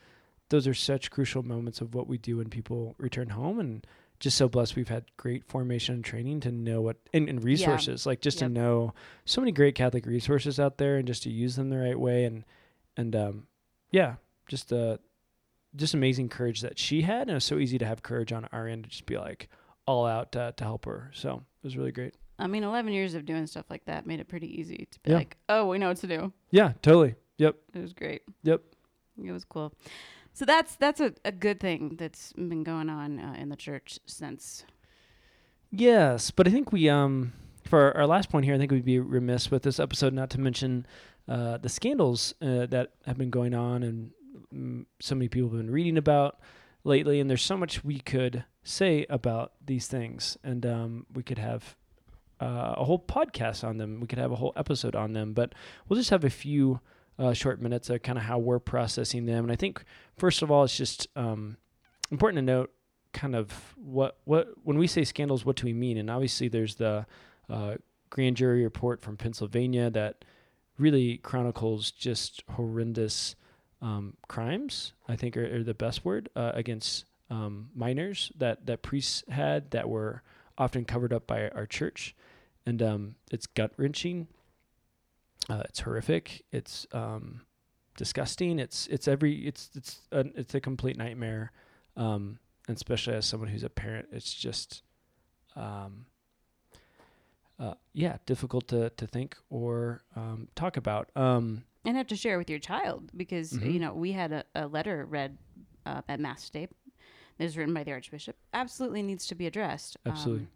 those 0.50 0.66
are 0.68 0.74
such 0.74 1.10
crucial 1.10 1.42
moments 1.42 1.80
of 1.80 1.94
what 1.94 2.06
we 2.06 2.16
do 2.18 2.36
when 2.36 2.48
people 2.48 2.94
return 2.98 3.30
home 3.30 3.58
and 3.58 3.84
just 4.22 4.38
so 4.38 4.48
blessed 4.48 4.76
we've 4.76 4.88
had 4.88 5.04
great 5.16 5.44
formation 5.44 5.96
and 5.96 6.04
training 6.04 6.38
to 6.38 6.52
know 6.52 6.80
what 6.80 6.96
and, 7.12 7.28
and 7.28 7.42
resources 7.42 8.06
like 8.06 8.20
just 8.20 8.40
Yep. 8.40 8.48
to 8.50 8.54
know 8.54 8.94
so 9.24 9.40
many 9.40 9.50
great 9.50 9.74
catholic 9.74 10.06
resources 10.06 10.60
out 10.60 10.78
there 10.78 10.96
and 10.96 11.08
just 11.08 11.24
to 11.24 11.30
use 11.30 11.56
them 11.56 11.70
the 11.70 11.76
right 11.78 11.98
way 11.98 12.24
and 12.24 12.44
and 12.96 13.16
um 13.16 13.46
yeah 13.90 14.14
just 14.48 14.72
uh 14.72 14.96
just 15.74 15.92
amazing 15.94 16.28
courage 16.28 16.60
that 16.60 16.78
she 16.78 17.02
had 17.02 17.22
and 17.22 17.30
it 17.30 17.34
was 17.34 17.44
so 17.44 17.58
easy 17.58 17.78
to 17.78 17.84
have 17.86 18.02
courage 18.02 18.32
on 18.32 18.46
our 18.52 18.68
end 18.68 18.84
to 18.84 18.90
just 18.90 19.06
be 19.06 19.18
like 19.18 19.48
all 19.86 20.06
out 20.06 20.30
to, 20.32 20.54
to 20.56 20.62
help 20.64 20.84
her 20.84 21.10
so 21.12 21.36
it 21.62 21.64
was 21.66 21.76
really 21.76 21.90
great 21.92 22.14
i 22.38 22.46
mean 22.46 22.62
11 22.62 22.92
years 22.92 23.14
of 23.14 23.26
doing 23.26 23.46
stuff 23.48 23.66
like 23.70 23.84
that 23.86 24.06
made 24.06 24.20
it 24.20 24.28
pretty 24.28 24.60
easy 24.60 24.86
to 24.92 25.00
be 25.00 25.10
Yeah. 25.10 25.16
like 25.16 25.36
oh 25.48 25.66
we 25.66 25.78
know 25.78 25.88
what 25.88 25.96
to 25.98 26.06
do 26.06 26.32
yeah 26.52 26.74
totally 26.80 27.16
yep 27.38 27.56
It 27.74 27.80
was 27.80 27.92
great. 27.92 28.22
Yep. 28.44 28.60
It 29.24 29.32
was 29.32 29.44
cool. 29.44 29.74
So 30.32 30.44
that's 30.44 30.76
that's 30.76 31.00
a, 31.00 31.14
a 31.24 31.32
good 31.32 31.60
thing 31.60 31.96
that's 31.98 32.32
been 32.32 32.62
going 32.62 32.88
on 32.88 33.18
uh, 33.18 33.34
in 33.38 33.48
the 33.48 33.56
church 33.56 33.98
since. 34.06 34.64
Yes, 35.70 36.30
but 36.30 36.46
I 36.46 36.50
think 36.50 36.72
we 36.72 36.88
um 36.88 37.32
for 37.64 37.96
our 37.96 38.06
last 38.06 38.30
point 38.30 38.44
here, 38.44 38.54
I 38.54 38.58
think 38.58 38.70
we'd 38.70 38.84
be 38.84 38.98
remiss 38.98 39.50
with 39.50 39.62
this 39.62 39.78
episode 39.80 40.12
not 40.12 40.30
to 40.30 40.40
mention 40.40 40.86
uh, 41.28 41.58
the 41.58 41.68
scandals 41.68 42.34
uh, 42.42 42.66
that 42.66 42.92
have 43.06 43.16
been 43.16 43.30
going 43.30 43.54
on 43.54 43.82
and 43.82 44.10
mm, 44.52 44.84
so 45.00 45.14
many 45.14 45.28
people 45.28 45.48
have 45.50 45.58
been 45.58 45.70
reading 45.70 45.96
about 45.96 46.40
lately. 46.84 47.20
And 47.20 47.30
there's 47.30 47.42
so 47.42 47.56
much 47.56 47.84
we 47.84 48.00
could 48.00 48.44
say 48.64 49.06
about 49.08 49.52
these 49.64 49.86
things, 49.86 50.36
and 50.42 50.64
um, 50.66 51.06
we 51.14 51.22
could 51.22 51.38
have 51.38 51.76
uh, 52.40 52.74
a 52.76 52.84
whole 52.84 52.98
podcast 52.98 53.64
on 53.64 53.78
them. 53.78 54.00
We 54.00 54.06
could 54.06 54.18
have 54.18 54.32
a 54.32 54.36
whole 54.36 54.52
episode 54.56 54.96
on 54.96 55.12
them, 55.12 55.32
but 55.32 55.54
we'll 55.88 55.98
just 55.98 56.10
have 56.10 56.24
a 56.24 56.30
few 56.30 56.80
uh, 57.22 57.32
short 57.32 57.62
minutes 57.62 57.88
of 57.88 58.02
kind 58.02 58.18
of 58.18 58.24
how 58.24 58.38
we're 58.38 58.58
processing 58.58 59.26
them. 59.26 59.44
And 59.44 59.52
I 59.52 59.56
think 59.56 59.84
first 60.16 60.42
of 60.42 60.50
all, 60.50 60.64
it's 60.64 60.76
just 60.76 61.06
um, 61.14 61.56
important 62.10 62.38
to 62.38 62.42
note 62.42 62.72
kind 63.12 63.36
of 63.36 63.74
what 63.76 64.18
what 64.24 64.48
when 64.64 64.76
we 64.76 64.86
say 64.86 65.04
scandals, 65.04 65.44
what 65.44 65.56
do 65.56 65.66
we 65.66 65.72
mean? 65.72 65.96
And 65.96 66.10
obviously, 66.10 66.48
there's 66.48 66.74
the 66.74 67.06
uh, 67.48 67.76
grand 68.10 68.36
jury 68.36 68.64
report 68.64 69.00
from 69.00 69.16
Pennsylvania 69.16 69.88
that 69.90 70.24
really 70.78 71.18
chronicles 71.18 71.92
just 71.92 72.42
horrendous 72.50 73.36
um, 73.80 74.16
crimes. 74.26 74.92
I 75.06 75.14
think 75.16 75.36
are, 75.36 75.56
are 75.56 75.62
the 75.62 75.74
best 75.74 76.04
word 76.04 76.28
uh, 76.34 76.52
against 76.54 77.04
um, 77.30 77.68
minors 77.74 78.32
that 78.36 78.66
that 78.66 78.82
priests 78.82 79.22
had 79.28 79.70
that 79.70 79.88
were 79.88 80.22
often 80.58 80.84
covered 80.84 81.12
up 81.12 81.28
by 81.28 81.48
our 81.50 81.66
church, 81.66 82.16
and 82.66 82.82
um, 82.82 83.14
it's 83.30 83.46
gut 83.46 83.72
wrenching. 83.76 84.26
Uh, 85.48 85.62
it's 85.68 85.80
horrific. 85.80 86.44
It's 86.52 86.86
um, 86.92 87.42
disgusting. 87.96 88.58
It's 88.58 88.86
it's 88.88 89.08
every 89.08 89.46
it's 89.46 89.70
it's 89.74 90.00
a, 90.12 90.20
it's 90.36 90.54
a 90.54 90.60
complete 90.60 90.96
nightmare. 90.96 91.52
Um, 91.96 92.38
and 92.68 92.76
especially 92.76 93.14
as 93.14 93.26
someone 93.26 93.48
who's 93.50 93.64
a 93.64 93.68
parent, 93.68 94.08
it's 94.12 94.32
just, 94.32 94.82
um, 95.56 96.06
uh, 97.58 97.74
yeah, 97.92 98.16
difficult 98.24 98.68
to, 98.68 98.90
to 98.90 99.06
think 99.06 99.36
or 99.50 100.02
um, 100.16 100.48
talk 100.54 100.76
about. 100.76 101.10
Um, 101.16 101.64
And 101.84 101.96
have 101.96 102.06
to 102.08 102.16
share 102.16 102.38
with 102.38 102.48
your 102.48 102.60
child 102.60 103.10
because 103.16 103.52
Mhm. 103.52 103.72
you 103.74 103.80
know 103.80 103.92
we 103.94 104.12
had 104.12 104.32
a, 104.32 104.44
a 104.54 104.66
letter 104.68 105.04
read 105.04 105.36
uh, 105.84 106.02
at 106.08 106.20
mass 106.20 106.46
today. 106.46 106.68
It 107.38 107.44
was 107.44 107.56
written 107.56 107.74
by 107.74 107.82
the 107.82 107.92
archbishop. 107.92 108.36
Absolutely 108.54 109.02
needs 109.02 109.26
to 109.26 109.34
be 109.34 109.46
addressed. 109.46 109.96
Absolutely. 110.06 110.44
Um, 110.44 110.48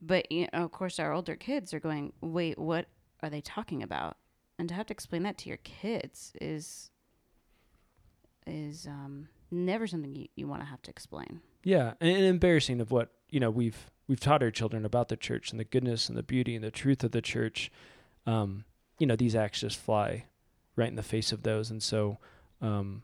but 0.00 0.30
you 0.30 0.46
know, 0.52 0.64
of 0.64 0.70
course, 0.72 0.98
our 1.00 1.12
older 1.12 1.34
kids 1.36 1.74
are 1.74 1.80
going, 1.80 2.12
"Wait, 2.20 2.58
what 2.58 2.86
are 3.24 3.30
they 3.30 3.40
talking 3.40 3.82
about?" 3.82 4.16
And 4.58 4.68
to 4.68 4.74
have 4.74 4.86
to 4.86 4.92
explain 4.92 5.22
that 5.24 5.38
to 5.38 5.48
your 5.48 5.58
kids 5.58 6.32
is 6.40 6.90
is 8.46 8.86
um, 8.86 9.28
never 9.50 9.86
something 9.86 10.14
you, 10.14 10.28
you 10.36 10.46
want 10.46 10.60
to 10.62 10.66
have 10.66 10.82
to 10.82 10.90
explain. 10.90 11.40
yeah, 11.62 11.94
and, 12.00 12.10
and 12.10 12.24
embarrassing 12.26 12.80
of 12.80 12.90
what 12.90 13.10
you 13.30 13.40
know 13.40 13.50
we've 13.50 13.90
we've 14.06 14.20
taught 14.20 14.42
our 14.42 14.50
children 14.50 14.84
about 14.84 15.08
the 15.08 15.16
church 15.16 15.50
and 15.50 15.58
the 15.58 15.64
goodness 15.64 16.08
and 16.08 16.18
the 16.18 16.22
beauty 16.22 16.54
and 16.54 16.64
the 16.64 16.70
truth 16.70 17.02
of 17.02 17.12
the 17.12 17.22
church. 17.22 17.70
Um, 18.26 18.64
you 18.98 19.06
know, 19.06 19.16
these 19.16 19.34
acts 19.34 19.60
just 19.60 19.78
fly 19.78 20.26
right 20.76 20.88
in 20.88 20.96
the 20.96 21.02
face 21.02 21.32
of 21.32 21.42
those, 21.42 21.70
and 21.70 21.82
so 21.82 22.18
um, 22.60 23.02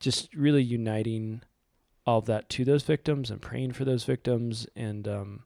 just 0.00 0.34
really 0.34 0.62
uniting 0.62 1.42
all 2.06 2.18
of 2.18 2.26
that 2.26 2.48
to 2.48 2.64
those 2.64 2.82
victims 2.82 3.30
and 3.30 3.42
praying 3.42 3.72
for 3.72 3.84
those 3.84 4.04
victims 4.04 4.66
and 4.76 5.08
um, 5.08 5.42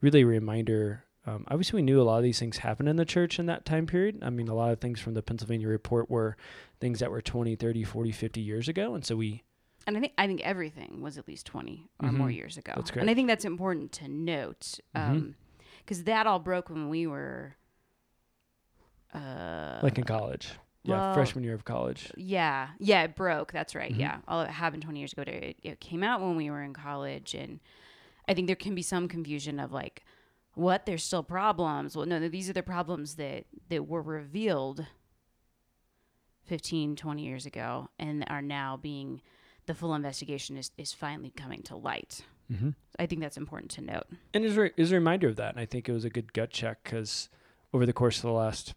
really 0.00 0.22
a 0.22 0.26
reminder 0.26 1.04
um, 1.28 1.44
obviously 1.48 1.78
we 1.78 1.82
knew 1.82 2.00
a 2.00 2.04
lot 2.04 2.16
of 2.18 2.22
these 2.22 2.38
things 2.38 2.58
happened 2.58 2.88
in 2.88 2.96
the 2.96 3.04
church 3.04 3.38
in 3.38 3.46
that 3.46 3.64
time 3.64 3.86
period 3.86 4.18
i 4.22 4.30
mean 4.30 4.48
a 4.48 4.54
lot 4.54 4.70
of 4.72 4.80
things 4.80 4.98
from 5.00 5.14
the 5.14 5.22
pennsylvania 5.22 5.68
report 5.68 6.08
were 6.10 6.36
things 6.80 7.00
that 7.00 7.10
were 7.10 7.20
20 7.20 7.54
30 7.56 7.84
40 7.84 8.12
50 8.12 8.40
years 8.40 8.68
ago 8.68 8.94
and 8.94 9.04
so 9.04 9.16
we 9.16 9.42
And 9.86 9.96
I 9.96 10.00
think 10.00 10.12
I 10.18 10.26
think 10.26 10.40
everything 10.42 11.00
was 11.02 11.16
at 11.18 11.26
least 11.26 11.46
twenty 11.46 11.88
or 12.02 12.12
more 12.12 12.28
Mhm. 12.28 12.34
years 12.34 12.58
ago. 12.58 12.72
That's 12.76 12.90
great. 12.90 13.00
And 13.02 13.10
I 13.10 13.14
think 13.14 13.26
that's 13.28 13.44
important 13.46 13.90
to 13.92 14.08
note 14.08 14.80
because 15.84 16.04
that 16.04 16.26
all 16.26 16.38
broke 16.40 16.68
when 16.68 16.88
we 16.90 17.06
were 17.06 17.56
Uh, 19.14 19.80
like 19.82 19.96
in 19.98 20.04
college. 20.04 20.50
Yeah, 20.84 21.00
well, 21.00 21.14
freshman 21.14 21.44
year 21.44 21.54
of 21.54 21.64
college. 21.64 22.12
Yeah, 22.16 22.68
yeah, 22.78 23.02
it 23.04 23.14
broke. 23.16 23.52
That's 23.52 23.74
right. 23.74 23.92
Mhm. 23.92 23.98
Yeah, 23.98 24.18
all 24.28 24.42
it 24.42 24.50
happened 24.50 24.82
20 24.82 24.98
years 25.00 25.12
ago. 25.12 25.22
It, 25.26 25.56
it 25.62 25.80
came 25.80 26.02
out 26.02 26.20
when 26.20 26.36
we 26.36 26.50
were 26.50 26.62
in 26.62 26.72
college, 26.74 27.34
and 27.34 27.60
I 28.28 28.34
think 28.34 28.46
there 28.46 28.56
can 28.56 28.74
be 28.74 28.82
some 28.82 29.08
confusion 29.08 29.58
of 29.58 29.72
like, 29.72 30.04
what? 30.58 30.86
There's 30.86 31.04
still 31.04 31.22
problems. 31.22 31.96
Well, 31.96 32.06
no, 32.06 32.28
these 32.28 32.50
are 32.50 32.54
the 32.54 32.62
problems 32.62 33.14
that 33.14 33.44
that 33.68 33.86
were 33.86 34.02
revealed 34.02 34.86
15, 36.46 36.96
20 36.96 37.22
years 37.22 37.46
ago, 37.46 37.88
and 37.98 38.24
are 38.28 38.42
now 38.42 38.76
being 38.76 39.20
the 39.66 39.74
full 39.74 39.94
investigation 39.94 40.56
is 40.56 40.70
is 40.76 40.92
finally 40.92 41.30
coming 41.30 41.62
to 41.62 41.76
light. 41.76 42.22
Mm-hmm. 42.52 42.70
I 42.98 43.06
think 43.06 43.20
that's 43.20 43.36
important 43.36 43.70
to 43.72 43.82
note. 43.82 44.06
And 44.32 44.44
re- 44.56 44.72
it 44.76 44.80
a 44.90 44.94
reminder 44.94 45.28
of 45.28 45.36
that. 45.36 45.52
And 45.52 45.60
I 45.60 45.66
think 45.66 45.88
it 45.88 45.92
was 45.92 46.04
a 46.04 46.10
good 46.10 46.32
gut 46.32 46.50
check 46.50 46.82
because 46.82 47.28
over 47.74 47.84
the 47.84 47.92
course 47.92 48.16
of 48.16 48.22
the 48.22 48.32
last, 48.32 48.74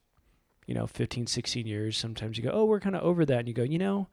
you 0.67 0.75
know, 0.75 0.87
15, 0.87 1.27
16 1.27 1.65
years, 1.65 1.97
sometimes 1.97 2.37
you 2.37 2.43
go, 2.43 2.51
oh, 2.51 2.65
we're 2.65 2.81
kind 2.81 2.95
of 2.95 3.01
over 3.01 3.25
that. 3.25 3.39
And 3.39 3.47
you 3.47 3.53
go, 3.53 3.63
you 3.63 3.79
know, 3.79 4.07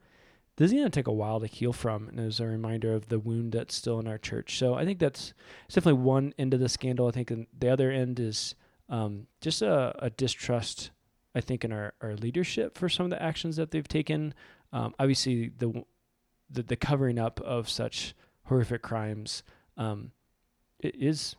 this 0.59 0.71
is 0.71 0.73
going 0.73 0.83
to 0.83 0.89
take 0.89 1.07
a 1.07 1.13
while 1.13 1.39
to 1.39 1.47
heal 1.47 1.71
from. 1.71 2.09
And 2.09 2.19
was 2.19 2.41
a 2.41 2.45
reminder 2.45 2.93
of 2.93 3.07
the 3.07 3.17
wound 3.17 3.53
that's 3.53 3.73
still 3.73 3.97
in 3.97 4.07
our 4.07 4.17
church. 4.17 4.57
So 4.57 4.73
I 4.73 4.83
think 4.83 4.99
that's 4.99 5.33
it's 5.65 5.75
definitely 5.75 6.01
one 6.01 6.33
end 6.37 6.53
of 6.53 6.59
the 6.59 6.67
scandal. 6.67 7.07
I 7.07 7.11
think 7.11 7.31
the 7.57 7.69
other 7.69 7.89
end 7.89 8.19
is 8.19 8.55
um, 8.89 9.27
just 9.39 9.61
a, 9.61 9.95
a, 9.99 10.09
distrust, 10.09 10.91
I 11.33 11.39
think, 11.39 11.63
in 11.63 11.71
our, 11.71 11.93
our 12.01 12.15
leadership 12.15 12.77
for 12.77 12.89
some 12.89 13.05
of 13.05 13.09
the 13.09 13.21
actions 13.21 13.55
that 13.55 13.71
they've 13.71 13.87
taken. 13.87 14.33
Um, 14.73 14.93
obviously, 14.99 15.49
the, 15.57 15.85
the, 16.49 16.63
the 16.63 16.75
covering 16.75 17.19
up 17.19 17.39
of 17.39 17.69
such 17.69 18.13
horrific 18.43 18.81
crimes 18.81 19.43
um, 19.77 20.11
is 20.81 21.35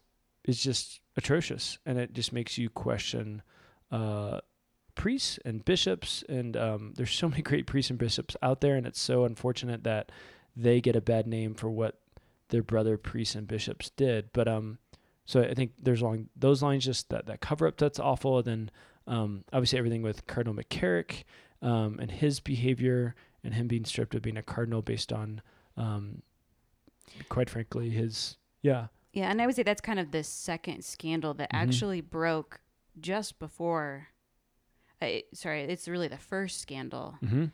just 0.47 1.01
atrocious, 1.17 1.79
and 1.85 1.99
it 1.99 2.15
just 2.15 2.33
makes 2.33 2.57
you 2.57 2.71
question 2.71 3.43
uh, 3.91 4.41
priests 4.95 5.39
and 5.45 5.65
bishops. 5.65 6.25
And 6.29 6.57
um, 6.57 6.95
there's 6.97 7.13
so 7.13 7.29
many 7.31 7.43
great 7.43 7.67
priests 7.67 7.91
and 7.91 7.99
bishops 7.99 8.37
out 8.43 8.61
there, 8.61 8.77
and 8.77 8.87
it's 8.87 9.01
so 9.01 9.25
unfortunate 9.25 9.85
that 9.85 10.13
they 10.57 10.81
get 10.81 10.97
a 10.97 11.01
bad 11.01 11.27
name 11.27 11.55
for 11.55 11.71
what 11.71 12.01
their 12.49 12.63
brother 12.63 12.97
priests 12.97 13.35
and 13.35 13.47
bishops 13.47 13.91
did. 13.91 14.31
But 14.33 14.49
um, 14.49 14.79
so 15.25 15.43
I 15.43 15.55
think 15.55 15.73
there's 15.81 16.03
along 16.03 16.29
those 16.37 16.63
lines 16.63 16.85
just 16.85 17.09
that 17.11 17.27
that 17.27 17.41
cover 17.41 17.67
up 17.67 17.77
that's 17.77 18.01
awful. 18.01 18.39
And 18.39 18.47
then 18.47 18.71
um, 19.07 19.45
obviously 19.53 19.79
everything 19.79 20.03
with 20.03 20.27
Cardinal 20.27 20.55
McCarrick 20.55 21.25
um, 21.63 21.99
and 22.01 22.11
his 22.11 22.41
behavior 22.41 23.15
and 23.45 23.55
him 23.55 23.69
being 23.69 23.85
stripped 23.85 24.15
of 24.15 24.23
being 24.23 24.37
a 24.37 24.43
cardinal 24.43 24.83
based 24.83 25.13
on 25.13 25.41
um, 25.77 26.23
quite 27.29 27.51
frankly, 27.51 27.91
his 27.91 28.37
yeah. 28.63 28.87
Yeah, 29.13 29.31
and 29.31 29.43
I 29.43 29.47
would 29.47 29.57
say 29.57 29.65
that's 29.65 29.81
kind 29.81 29.99
of 29.99 30.13
the 30.13 30.23
second 30.23 30.85
scandal 30.85 31.35
that 31.35 31.51
mm-hmm. 31.51 31.69
actually 31.69 32.01
broke 32.01 32.61
just 33.01 33.39
before. 33.39 34.09
Uh, 35.03 35.21
sorry, 35.33 35.63
it's 35.63 35.89
really 35.89 36.09
the 36.09 36.19
first 36.19 36.61
scandal, 36.61 37.17
mm-hmm. 37.23 37.47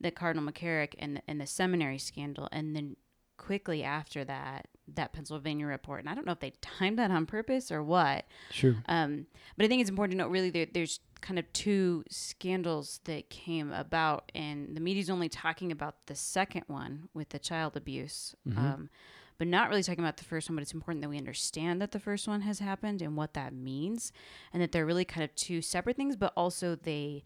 the 0.00 0.10
Cardinal 0.10 0.50
McCarrick 0.50 0.94
and 0.98 1.16
the, 1.16 1.22
and 1.28 1.40
the 1.40 1.46
seminary 1.46 1.98
scandal, 1.98 2.48
and 2.52 2.74
then 2.74 2.96
quickly 3.36 3.82
after 3.82 4.24
that, 4.24 4.68
that 4.94 5.12
Pennsylvania 5.12 5.66
report. 5.66 6.00
And 6.00 6.08
I 6.08 6.14
don't 6.14 6.26
know 6.26 6.32
if 6.32 6.40
they 6.40 6.52
timed 6.60 6.98
that 6.98 7.10
on 7.10 7.26
purpose 7.26 7.70
or 7.70 7.82
what. 7.82 8.24
Sure. 8.50 8.76
Um, 8.86 9.26
but 9.56 9.66
I 9.66 9.68
think 9.68 9.80
it's 9.80 9.90
important 9.90 10.18
to 10.18 10.24
note 10.24 10.30
really 10.30 10.50
there, 10.50 10.66
there's 10.72 11.00
kind 11.20 11.38
of 11.38 11.52
two 11.52 12.04
scandals 12.08 13.00
that 13.04 13.30
came 13.30 13.72
about, 13.72 14.30
and 14.34 14.76
the 14.76 14.80
media's 14.80 15.10
only 15.10 15.28
talking 15.28 15.72
about 15.72 16.06
the 16.06 16.14
second 16.14 16.64
one 16.66 17.08
with 17.14 17.30
the 17.30 17.38
child 17.38 17.76
abuse. 17.76 18.34
Mm-hmm. 18.48 18.58
Um, 18.58 18.90
but 19.38 19.46
not 19.46 19.68
really 19.68 19.82
talking 19.82 20.02
about 20.02 20.16
the 20.16 20.24
first 20.24 20.48
one. 20.48 20.56
But 20.56 20.62
it's 20.62 20.72
important 20.72 21.02
that 21.02 21.08
we 21.08 21.18
understand 21.18 21.80
that 21.82 21.92
the 21.92 22.00
first 22.00 22.26
one 22.26 22.42
has 22.42 22.58
happened 22.58 23.02
and 23.02 23.16
what 23.16 23.34
that 23.34 23.52
means, 23.52 24.12
and 24.52 24.62
that 24.62 24.72
they're 24.72 24.86
really 24.86 25.04
kind 25.04 25.24
of 25.24 25.34
two 25.34 25.62
separate 25.62 25.96
things, 25.96 26.16
but 26.16 26.32
also 26.36 26.74
they 26.74 27.24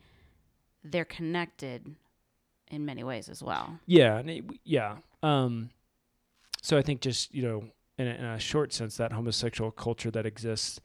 they're 0.82 1.04
connected 1.04 1.94
in 2.70 2.84
many 2.84 3.04
ways 3.04 3.28
as 3.28 3.42
well. 3.42 3.78
Yeah, 3.86 4.22
yeah. 4.64 4.96
Um, 5.22 5.70
so 6.62 6.78
I 6.78 6.82
think 6.82 7.00
just 7.00 7.34
you 7.34 7.42
know, 7.42 7.64
in 7.98 8.06
a, 8.06 8.10
in 8.10 8.24
a 8.24 8.38
short 8.38 8.72
sense, 8.72 8.96
that 8.96 9.12
homosexual 9.12 9.70
culture 9.70 10.10
that 10.10 10.26
exists 10.26 10.80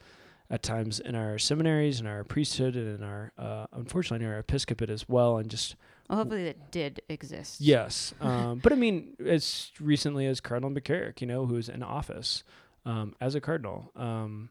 at 0.49 0.61
times 0.61 0.99
in 0.99 1.15
our 1.15 1.37
seminaries, 1.39 1.99
in 1.99 2.07
our 2.07 2.23
priesthood, 2.23 2.75
and 2.75 2.99
in 2.99 3.03
our 3.03 3.31
uh, 3.37 3.65
unfortunately 3.73 4.25
in 4.25 4.31
our 4.31 4.39
episcopate 4.39 4.89
as 4.89 5.07
well, 5.09 5.37
and 5.37 5.49
just 5.49 5.75
well, 6.09 6.19
hopefully 6.19 6.45
that 6.45 6.71
did 6.71 7.01
exist. 7.09 7.61
Yes, 7.61 8.13
um, 8.21 8.59
but 8.59 8.71
I 8.71 8.75
mean, 8.75 9.15
as 9.25 9.71
recently 9.79 10.27
as 10.27 10.41
Cardinal 10.41 10.71
McCarrick, 10.71 11.21
you 11.21 11.27
know, 11.27 11.45
who's 11.45 11.69
in 11.69 11.81
office 11.83 12.43
um, 12.85 13.15
as 13.19 13.35
a 13.35 13.41
cardinal 13.41 13.91
um, 13.95 14.49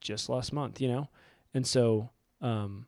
just 0.00 0.28
last 0.28 0.52
month, 0.52 0.80
you 0.80 0.88
know, 0.88 1.08
and 1.54 1.66
so 1.66 2.10
um, 2.40 2.86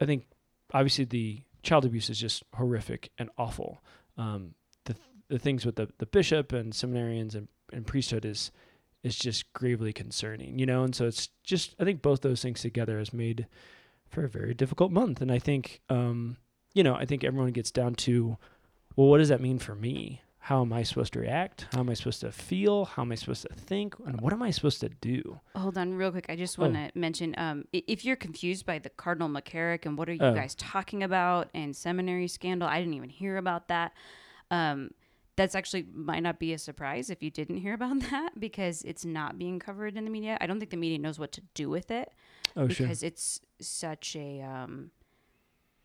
I 0.00 0.04
think 0.04 0.26
obviously 0.72 1.04
the 1.04 1.42
child 1.62 1.84
abuse 1.84 2.10
is 2.10 2.18
just 2.18 2.42
horrific 2.54 3.10
and 3.18 3.30
awful. 3.38 3.82
Um, 4.18 4.54
the 4.84 4.96
the 5.28 5.38
things 5.38 5.64
with 5.64 5.76
the 5.76 5.88
the 5.98 6.06
bishop 6.06 6.52
and 6.52 6.72
seminarians 6.72 7.34
and, 7.34 7.48
and 7.72 7.86
priesthood 7.86 8.24
is 8.24 8.50
is 9.04 9.14
just 9.14 9.52
gravely 9.52 9.92
concerning, 9.92 10.58
you 10.58 10.66
know? 10.66 10.82
And 10.82 10.94
so 10.94 11.06
it's 11.06 11.28
just, 11.44 11.76
I 11.78 11.84
think 11.84 12.02
both 12.02 12.22
those 12.22 12.42
things 12.42 12.62
together 12.62 12.98
has 12.98 13.12
made 13.12 13.46
for 14.08 14.24
a 14.24 14.28
very 14.28 14.54
difficult 14.54 14.90
month. 14.90 15.20
And 15.20 15.30
I 15.30 15.38
think, 15.38 15.82
um, 15.88 16.38
you 16.72 16.82
know, 16.82 16.94
I 16.94 17.04
think 17.04 17.22
everyone 17.22 17.52
gets 17.52 17.70
down 17.70 17.94
to, 17.96 18.38
well, 18.96 19.08
what 19.08 19.18
does 19.18 19.28
that 19.28 19.40
mean 19.40 19.58
for 19.58 19.74
me? 19.74 20.22
How 20.38 20.60
am 20.60 20.72
I 20.72 20.82
supposed 20.82 21.14
to 21.14 21.20
react? 21.20 21.66
How 21.72 21.80
am 21.80 21.88
I 21.88 21.94
supposed 21.94 22.20
to 22.20 22.30
feel? 22.30 22.84
How 22.84 23.02
am 23.02 23.12
I 23.12 23.14
supposed 23.14 23.46
to 23.48 23.54
think? 23.54 23.94
And 24.06 24.20
what 24.20 24.32
am 24.32 24.42
I 24.42 24.50
supposed 24.50 24.80
to 24.80 24.90
do? 24.90 25.40
Hold 25.56 25.78
on, 25.78 25.94
real 25.94 26.10
quick. 26.10 26.26
I 26.28 26.36
just 26.36 26.58
want 26.58 26.74
to 26.74 26.86
oh. 26.86 26.90
mention 26.94 27.34
um, 27.38 27.64
if 27.72 28.04
you're 28.04 28.16
confused 28.16 28.66
by 28.66 28.78
the 28.78 28.90
Cardinal 28.90 29.28
McCarrick 29.28 29.86
and 29.86 29.96
what 29.96 30.08
are 30.08 30.12
you 30.12 30.20
oh. 30.20 30.34
guys 30.34 30.54
talking 30.54 31.02
about 31.02 31.48
and 31.54 31.74
seminary 31.74 32.28
scandal, 32.28 32.68
I 32.68 32.78
didn't 32.78 32.94
even 32.94 33.08
hear 33.08 33.38
about 33.38 33.68
that. 33.68 33.92
Um, 34.50 34.90
that's 35.36 35.54
actually 35.54 35.86
might 35.92 36.22
not 36.22 36.38
be 36.38 36.52
a 36.52 36.58
surprise 36.58 37.10
if 37.10 37.22
you 37.22 37.30
didn't 37.30 37.58
hear 37.58 37.74
about 37.74 38.00
that 38.10 38.38
because 38.38 38.82
it's 38.82 39.04
not 39.04 39.38
being 39.38 39.58
covered 39.58 39.96
in 39.96 40.04
the 40.04 40.10
media. 40.10 40.38
I 40.40 40.46
don't 40.46 40.58
think 40.58 40.70
the 40.70 40.76
media 40.76 40.98
knows 40.98 41.18
what 41.18 41.32
to 41.32 41.42
do 41.54 41.68
with 41.68 41.90
it 41.90 42.12
oh, 42.56 42.66
because 42.66 43.00
sure. 43.00 43.08
it's 43.08 43.40
such 43.60 44.16
a 44.16 44.42
um, 44.42 44.90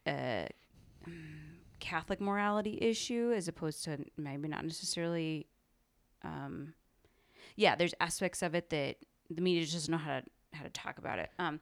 a 0.08 0.48
Catholic 1.80 2.20
morality 2.20 2.78
issue 2.82 3.34
as 3.36 3.48
opposed 3.48 3.84
to 3.86 3.98
maybe 4.18 4.48
not 4.48 4.64
necessarily. 4.64 5.48
Um, 6.24 6.74
yeah, 7.56 7.76
there's 7.76 7.94
aspects 8.00 8.42
of 8.42 8.56
it 8.56 8.70
that 8.70 8.98
the 9.30 9.42
media 9.42 9.62
just 9.62 9.74
doesn't 9.74 9.92
know 9.92 9.98
how 9.98 10.20
to 10.20 10.24
how 10.54 10.64
to 10.64 10.70
talk 10.70 10.98
about 10.98 11.20
it. 11.20 11.30
Um, 11.40 11.60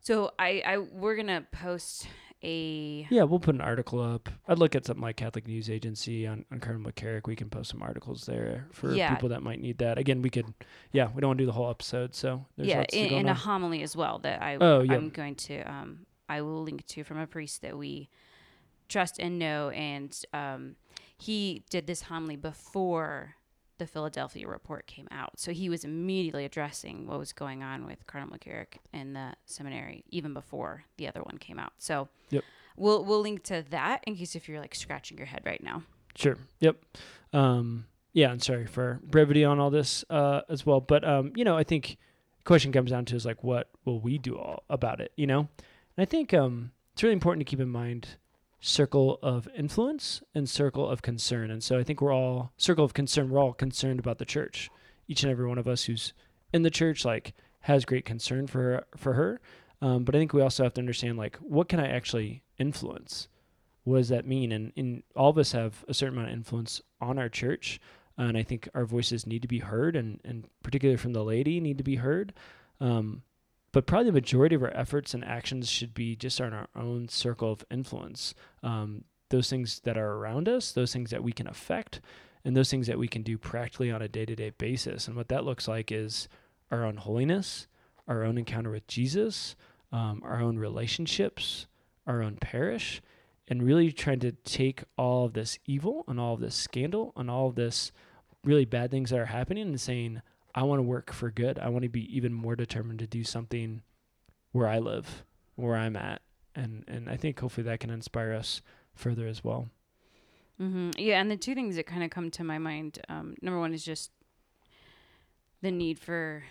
so 0.00 0.32
I, 0.38 0.62
I 0.64 0.78
we're 0.78 1.16
gonna 1.16 1.44
post 1.52 2.06
a 2.42 3.06
yeah 3.10 3.22
we'll 3.22 3.40
put 3.40 3.54
an 3.54 3.60
article 3.60 4.00
up 4.00 4.28
i'd 4.48 4.58
look 4.58 4.74
at 4.74 4.84
something 4.84 5.02
like 5.02 5.16
catholic 5.16 5.46
news 5.46 5.70
agency 5.70 6.26
on, 6.26 6.44
on 6.52 6.60
cardinal 6.60 6.90
mccarrick 6.90 7.26
we 7.26 7.34
can 7.34 7.48
post 7.48 7.70
some 7.70 7.82
articles 7.82 8.26
there 8.26 8.66
for 8.72 8.92
yeah. 8.92 9.14
people 9.14 9.30
that 9.30 9.42
might 9.42 9.60
need 9.60 9.78
that 9.78 9.96
again 9.96 10.20
we 10.20 10.28
could 10.28 10.52
yeah 10.92 11.08
we 11.14 11.20
don't 11.20 11.28
want 11.28 11.38
to 11.38 11.42
do 11.42 11.46
the 11.46 11.52
whole 11.52 11.70
episode 11.70 12.14
so 12.14 12.44
yeah 12.56 12.84
in, 12.92 13.06
in 13.06 13.28
a 13.28 13.34
homily 13.34 13.82
as 13.82 13.96
well 13.96 14.18
that 14.18 14.42
i 14.42 14.56
oh, 14.60 14.82
yeah. 14.82 14.94
i'm 14.94 15.08
going 15.08 15.34
to 15.34 15.60
um 15.62 16.00
i 16.28 16.42
will 16.42 16.62
link 16.62 16.84
to 16.86 17.02
from 17.04 17.18
a 17.18 17.26
priest 17.26 17.62
that 17.62 17.76
we 17.76 18.08
trust 18.88 19.18
and 19.18 19.38
know 19.38 19.70
and 19.70 20.22
um 20.34 20.76
he 21.18 21.64
did 21.70 21.86
this 21.86 22.02
homily 22.02 22.36
before 22.36 23.36
the 23.78 23.86
Philadelphia 23.86 24.48
report 24.48 24.86
came 24.86 25.08
out. 25.10 25.38
So 25.38 25.52
he 25.52 25.68
was 25.68 25.84
immediately 25.84 26.44
addressing 26.44 27.06
what 27.06 27.18
was 27.18 27.32
going 27.32 27.62
on 27.62 27.86
with 27.86 28.06
Cardinal 28.06 28.36
McCarrick 28.36 28.78
in 28.92 29.12
the 29.12 29.34
seminary 29.44 30.04
even 30.10 30.34
before 30.34 30.84
the 30.96 31.08
other 31.08 31.22
one 31.22 31.38
came 31.38 31.58
out. 31.58 31.72
So 31.78 32.08
yep. 32.30 32.44
we'll 32.76 33.04
we'll 33.04 33.20
link 33.20 33.42
to 33.44 33.64
that 33.70 34.02
in 34.06 34.16
case 34.16 34.34
if 34.34 34.48
you're 34.48 34.60
like 34.60 34.74
scratching 34.74 35.18
your 35.18 35.26
head 35.26 35.42
right 35.44 35.62
now. 35.62 35.82
Sure. 36.14 36.36
Yep. 36.60 36.76
Um, 37.32 37.86
yeah, 38.12 38.30
and 38.30 38.42
sorry 38.42 38.66
for 38.66 39.00
brevity 39.04 39.44
on 39.44 39.60
all 39.60 39.70
this 39.70 40.04
uh, 40.08 40.40
as 40.48 40.64
well, 40.64 40.80
but 40.80 41.06
um, 41.06 41.32
you 41.36 41.44
know, 41.44 41.56
I 41.56 41.64
think 41.64 41.98
the 42.38 42.44
question 42.44 42.72
comes 42.72 42.90
down 42.90 43.04
to 43.06 43.16
is 43.16 43.26
like, 43.26 43.44
what 43.44 43.68
will 43.84 44.00
we 44.00 44.16
do 44.16 44.38
all 44.38 44.64
about 44.70 45.00
it? 45.00 45.12
You 45.16 45.26
know, 45.26 45.40
and 45.40 45.48
I 45.98 46.06
think 46.06 46.32
um, 46.32 46.72
it's 46.94 47.02
really 47.02 47.12
important 47.12 47.46
to 47.46 47.50
keep 47.50 47.60
in 47.60 47.68
mind 47.68 48.08
circle 48.60 49.18
of 49.22 49.48
influence 49.56 50.22
and 50.34 50.48
circle 50.48 50.88
of 50.88 51.02
concern. 51.02 51.50
And 51.50 51.62
so 51.62 51.78
I 51.78 51.84
think 51.84 52.00
we're 52.00 52.14
all 52.14 52.52
circle 52.56 52.84
of 52.84 52.94
concern. 52.94 53.30
We're 53.30 53.40
all 53.40 53.52
concerned 53.52 54.00
about 54.00 54.18
the 54.18 54.24
church. 54.24 54.70
Each 55.08 55.22
and 55.22 55.30
every 55.30 55.46
one 55.46 55.58
of 55.58 55.68
us 55.68 55.84
who's 55.84 56.12
in 56.52 56.62
the 56.62 56.70
church 56.70 57.04
like 57.04 57.34
has 57.60 57.84
great 57.84 58.04
concern 58.04 58.46
for 58.46 58.62
her, 58.62 58.84
for 58.96 59.12
her. 59.14 59.40
Um, 59.82 60.04
but 60.04 60.14
I 60.14 60.18
think 60.18 60.32
we 60.32 60.42
also 60.42 60.62
have 60.64 60.74
to 60.74 60.80
understand 60.80 61.18
like 61.18 61.36
what 61.38 61.68
can 61.68 61.80
I 61.80 61.88
actually 61.88 62.42
influence? 62.58 63.28
What 63.84 63.98
does 63.98 64.08
that 64.08 64.26
mean? 64.26 64.50
And, 64.50 64.72
and 64.76 65.02
all 65.14 65.30
of 65.30 65.38
us 65.38 65.52
have 65.52 65.84
a 65.86 65.94
certain 65.94 66.16
amount 66.16 66.32
of 66.32 66.38
influence 66.38 66.80
on 67.00 67.18
our 67.18 67.28
church. 67.28 67.80
And 68.18 68.36
I 68.36 68.42
think 68.42 68.68
our 68.74 68.84
voices 68.84 69.26
need 69.26 69.42
to 69.42 69.48
be 69.48 69.58
heard, 69.58 69.94
and, 69.94 70.20
and 70.24 70.48
particularly 70.62 70.96
from 70.96 71.12
the 71.12 71.22
laity, 71.22 71.60
need 71.60 71.78
to 71.78 71.84
be 71.84 71.96
heard. 71.96 72.32
Um, 72.80 73.22
but 73.76 73.84
probably 73.84 74.06
the 74.06 74.12
majority 74.12 74.54
of 74.56 74.62
our 74.62 74.74
efforts 74.74 75.12
and 75.12 75.22
actions 75.22 75.68
should 75.68 75.92
be 75.92 76.16
just 76.16 76.40
on 76.40 76.54
our 76.54 76.66
own 76.74 77.06
circle 77.10 77.52
of 77.52 77.62
influence. 77.70 78.32
Um, 78.62 79.04
those 79.28 79.50
things 79.50 79.80
that 79.80 79.98
are 79.98 80.14
around 80.14 80.48
us, 80.48 80.72
those 80.72 80.94
things 80.94 81.10
that 81.10 81.22
we 81.22 81.30
can 81.30 81.46
affect, 81.46 82.00
and 82.42 82.56
those 82.56 82.70
things 82.70 82.86
that 82.86 82.98
we 82.98 83.06
can 83.06 83.20
do 83.20 83.36
practically 83.36 83.90
on 83.90 84.00
a 84.00 84.08
day 84.08 84.24
to 84.24 84.34
day 84.34 84.48
basis. 84.48 85.08
And 85.08 85.14
what 85.14 85.28
that 85.28 85.44
looks 85.44 85.68
like 85.68 85.92
is 85.92 86.26
our 86.70 86.86
own 86.86 86.96
holiness, 86.96 87.66
our 88.08 88.24
own 88.24 88.38
encounter 88.38 88.70
with 88.70 88.86
Jesus, 88.86 89.56
um, 89.92 90.22
our 90.24 90.40
own 90.40 90.56
relationships, 90.56 91.66
our 92.06 92.22
own 92.22 92.38
parish, 92.40 93.02
and 93.46 93.62
really 93.62 93.92
trying 93.92 94.20
to 94.20 94.32
take 94.32 94.84
all 94.96 95.26
of 95.26 95.34
this 95.34 95.58
evil 95.66 96.02
and 96.08 96.18
all 96.18 96.32
of 96.32 96.40
this 96.40 96.54
scandal 96.54 97.12
and 97.14 97.30
all 97.30 97.48
of 97.48 97.56
this 97.56 97.92
really 98.42 98.64
bad 98.64 98.90
things 98.90 99.10
that 99.10 99.20
are 99.20 99.26
happening 99.26 99.66
and 99.66 99.78
saying, 99.78 100.22
I 100.56 100.62
want 100.62 100.78
to 100.78 100.82
work 100.82 101.12
for 101.12 101.30
good. 101.30 101.58
I 101.58 101.68
want 101.68 101.82
to 101.82 101.88
be 101.88 102.16
even 102.16 102.32
more 102.32 102.56
determined 102.56 102.98
to 103.00 103.06
do 103.06 103.22
something 103.22 103.82
where 104.52 104.66
I 104.66 104.78
live, 104.78 105.22
where 105.54 105.76
I'm 105.76 105.94
at. 105.96 106.22
And, 106.54 106.82
and 106.88 107.08
I 107.10 107.16
think 107.18 107.38
hopefully 107.38 107.64
that 107.66 107.80
can 107.80 107.90
inspire 107.90 108.32
us 108.32 108.62
further 108.94 109.26
as 109.28 109.44
well. 109.44 109.68
Mm-hmm. 110.60 110.92
Yeah, 110.96 111.20
and 111.20 111.30
the 111.30 111.36
two 111.36 111.54
things 111.54 111.76
that 111.76 111.86
kind 111.86 112.02
of 112.02 112.08
come 112.08 112.30
to 112.30 112.42
my 112.42 112.56
mind, 112.56 112.98
um, 113.10 113.34
number 113.42 113.60
one 113.60 113.74
is 113.74 113.84
just 113.84 114.10
the 115.60 115.70
need 115.70 115.98
for 115.98 116.44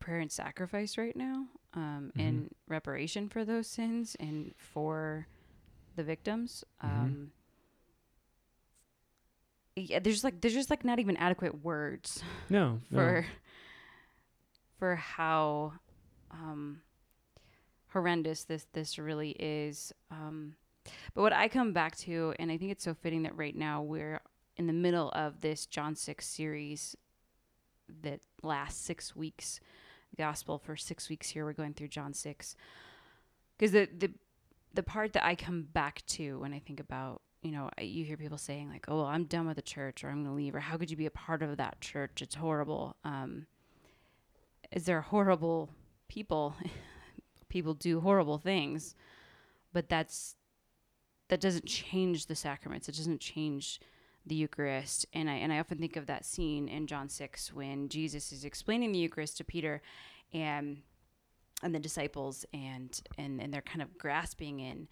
prayer 0.00 0.20
and 0.20 0.32
sacrifice 0.32 0.96
right 0.96 1.14
now, 1.14 1.48
um, 1.74 2.12
Mhm. 2.16 2.20
and 2.28 2.54
reparation 2.66 3.28
for 3.28 3.44
those 3.44 3.66
sins 3.66 4.14
and 4.18 4.54
for 4.56 5.26
the 5.96 6.02
victims. 6.04 6.64
Mhm. 6.82 6.88
Um, 6.88 7.32
yeah, 9.80 9.98
there's 9.98 10.24
like 10.24 10.40
there's 10.40 10.54
just 10.54 10.70
like 10.70 10.84
not 10.84 10.98
even 10.98 11.16
adequate 11.16 11.64
words 11.64 12.22
No, 12.48 12.80
no. 12.90 12.98
for 12.98 13.26
for 14.78 14.96
how 14.96 15.72
um, 16.30 16.80
horrendous 17.92 18.44
this 18.44 18.66
this 18.72 18.98
really 18.98 19.30
is. 19.30 19.92
Um, 20.10 20.54
but 21.14 21.22
what 21.22 21.32
I 21.32 21.48
come 21.48 21.72
back 21.72 21.96
to, 21.98 22.34
and 22.38 22.50
I 22.50 22.56
think 22.56 22.70
it's 22.70 22.84
so 22.84 22.94
fitting 22.94 23.24
that 23.24 23.36
right 23.36 23.54
now 23.54 23.82
we're 23.82 24.20
in 24.56 24.66
the 24.66 24.72
middle 24.72 25.10
of 25.10 25.40
this 25.40 25.66
John 25.66 25.94
six 25.94 26.26
series 26.26 26.96
that 28.02 28.20
lasts 28.42 28.80
six 28.84 29.14
weeks, 29.14 29.60
gospel 30.16 30.58
for 30.58 30.76
six 30.76 31.08
weeks. 31.08 31.30
Here 31.30 31.44
we're 31.44 31.52
going 31.52 31.74
through 31.74 31.88
John 31.88 32.14
six, 32.14 32.56
because 33.58 33.72
the 33.72 33.88
the 33.96 34.12
the 34.74 34.82
part 34.82 35.12
that 35.14 35.24
I 35.24 35.34
come 35.34 35.62
back 35.62 36.04
to 36.08 36.38
when 36.40 36.52
I 36.52 36.58
think 36.60 36.80
about 36.80 37.22
you 37.42 37.52
know, 37.52 37.70
you 37.80 38.04
hear 38.04 38.16
people 38.16 38.38
saying 38.38 38.68
like, 38.68 38.86
"Oh, 38.88 39.04
I'm 39.04 39.24
done 39.24 39.46
with 39.46 39.56
the 39.56 39.62
church," 39.62 40.02
or 40.02 40.08
"I'm 40.08 40.24
going 40.24 40.26
to 40.26 40.32
leave," 40.32 40.54
or 40.54 40.60
"How 40.60 40.76
could 40.76 40.90
you 40.90 40.96
be 40.96 41.06
a 41.06 41.10
part 41.10 41.42
of 41.42 41.56
that 41.56 41.80
church? 41.80 42.22
It's 42.22 42.34
horrible." 42.34 42.96
Um, 43.04 43.46
is 44.72 44.84
there 44.84 45.00
horrible 45.00 45.70
people? 46.08 46.54
people 47.48 47.74
do 47.74 48.00
horrible 48.00 48.38
things, 48.38 48.94
but 49.72 49.88
that's 49.88 50.36
that 51.28 51.40
doesn't 51.40 51.66
change 51.66 52.26
the 52.26 52.34
sacraments. 52.34 52.88
It 52.88 52.96
doesn't 52.96 53.20
change 53.20 53.80
the 54.26 54.34
Eucharist. 54.34 55.06
And 55.12 55.28
I 55.30 55.34
and 55.34 55.52
I 55.52 55.58
often 55.58 55.78
think 55.78 55.96
of 55.96 56.06
that 56.06 56.24
scene 56.24 56.68
in 56.68 56.86
John 56.86 57.08
six 57.08 57.52
when 57.52 57.88
Jesus 57.88 58.32
is 58.32 58.44
explaining 58.44 58.92
the 58.92 58.98
Eucharist 58.98 59.36
to 59.38 59.44
Peter, 59.44 59.82
and 60.32 60.82
and 61.62 61.74
the 61.74 61.80
disciples, 61.80 62.44
and 62.52 63.00
and 63.16 63.40
and 63.40 63.52
they're 63.52 63.62
kind 63.62 63.82
of 63.82 63.98
grasping 63.98 64.60
in 64.60 64.88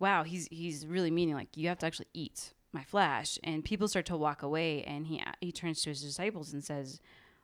wow, 0.00 0.24
he's 0.24 0.48
he's 0.50 0.86
really 0.86 1.10
meaning 1.10 1.36
like 1.36 1.56
you 1.56 1.68
have 1.68 1.78
to 1.78 1.86
actually 1.86 2.08
eat 2.12 2.52
my 2.72 2.82
flesh. 2.82 3.38
And 3.44 3.64
people 3.64 3.86
start 3.86 4.06
to 4.06 4.16
walk 4.16 4.42
away, 4.42 4.82
and 4.82 5.06
he 5.06 5.22
he 5.40 5.52
turns 5.52 5.82
to 5.82 5.90
his 5.90 6.02
disciples 6.02 6.52
and 6.52 6.64
says, 6.64 7.00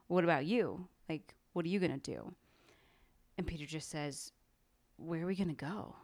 "What 0.09 0.25
about 0.25 0.47
you? 0.47 0.88
Like, 1.09 1.35
what 1.53 1.64
are 1.64 1.69
you 1.69 1.79
gonna 1.79 1.99
do?" 1.99 2.35
And 3.38 3.47
Peter 3.47 3.66
just 3.66 3.90
says, 3.90 4.33
"Where 4.97 5.23
are 5.23 5.27
we 5.27 5.37
gonna 5.37 5.55
go? 5.55 5.95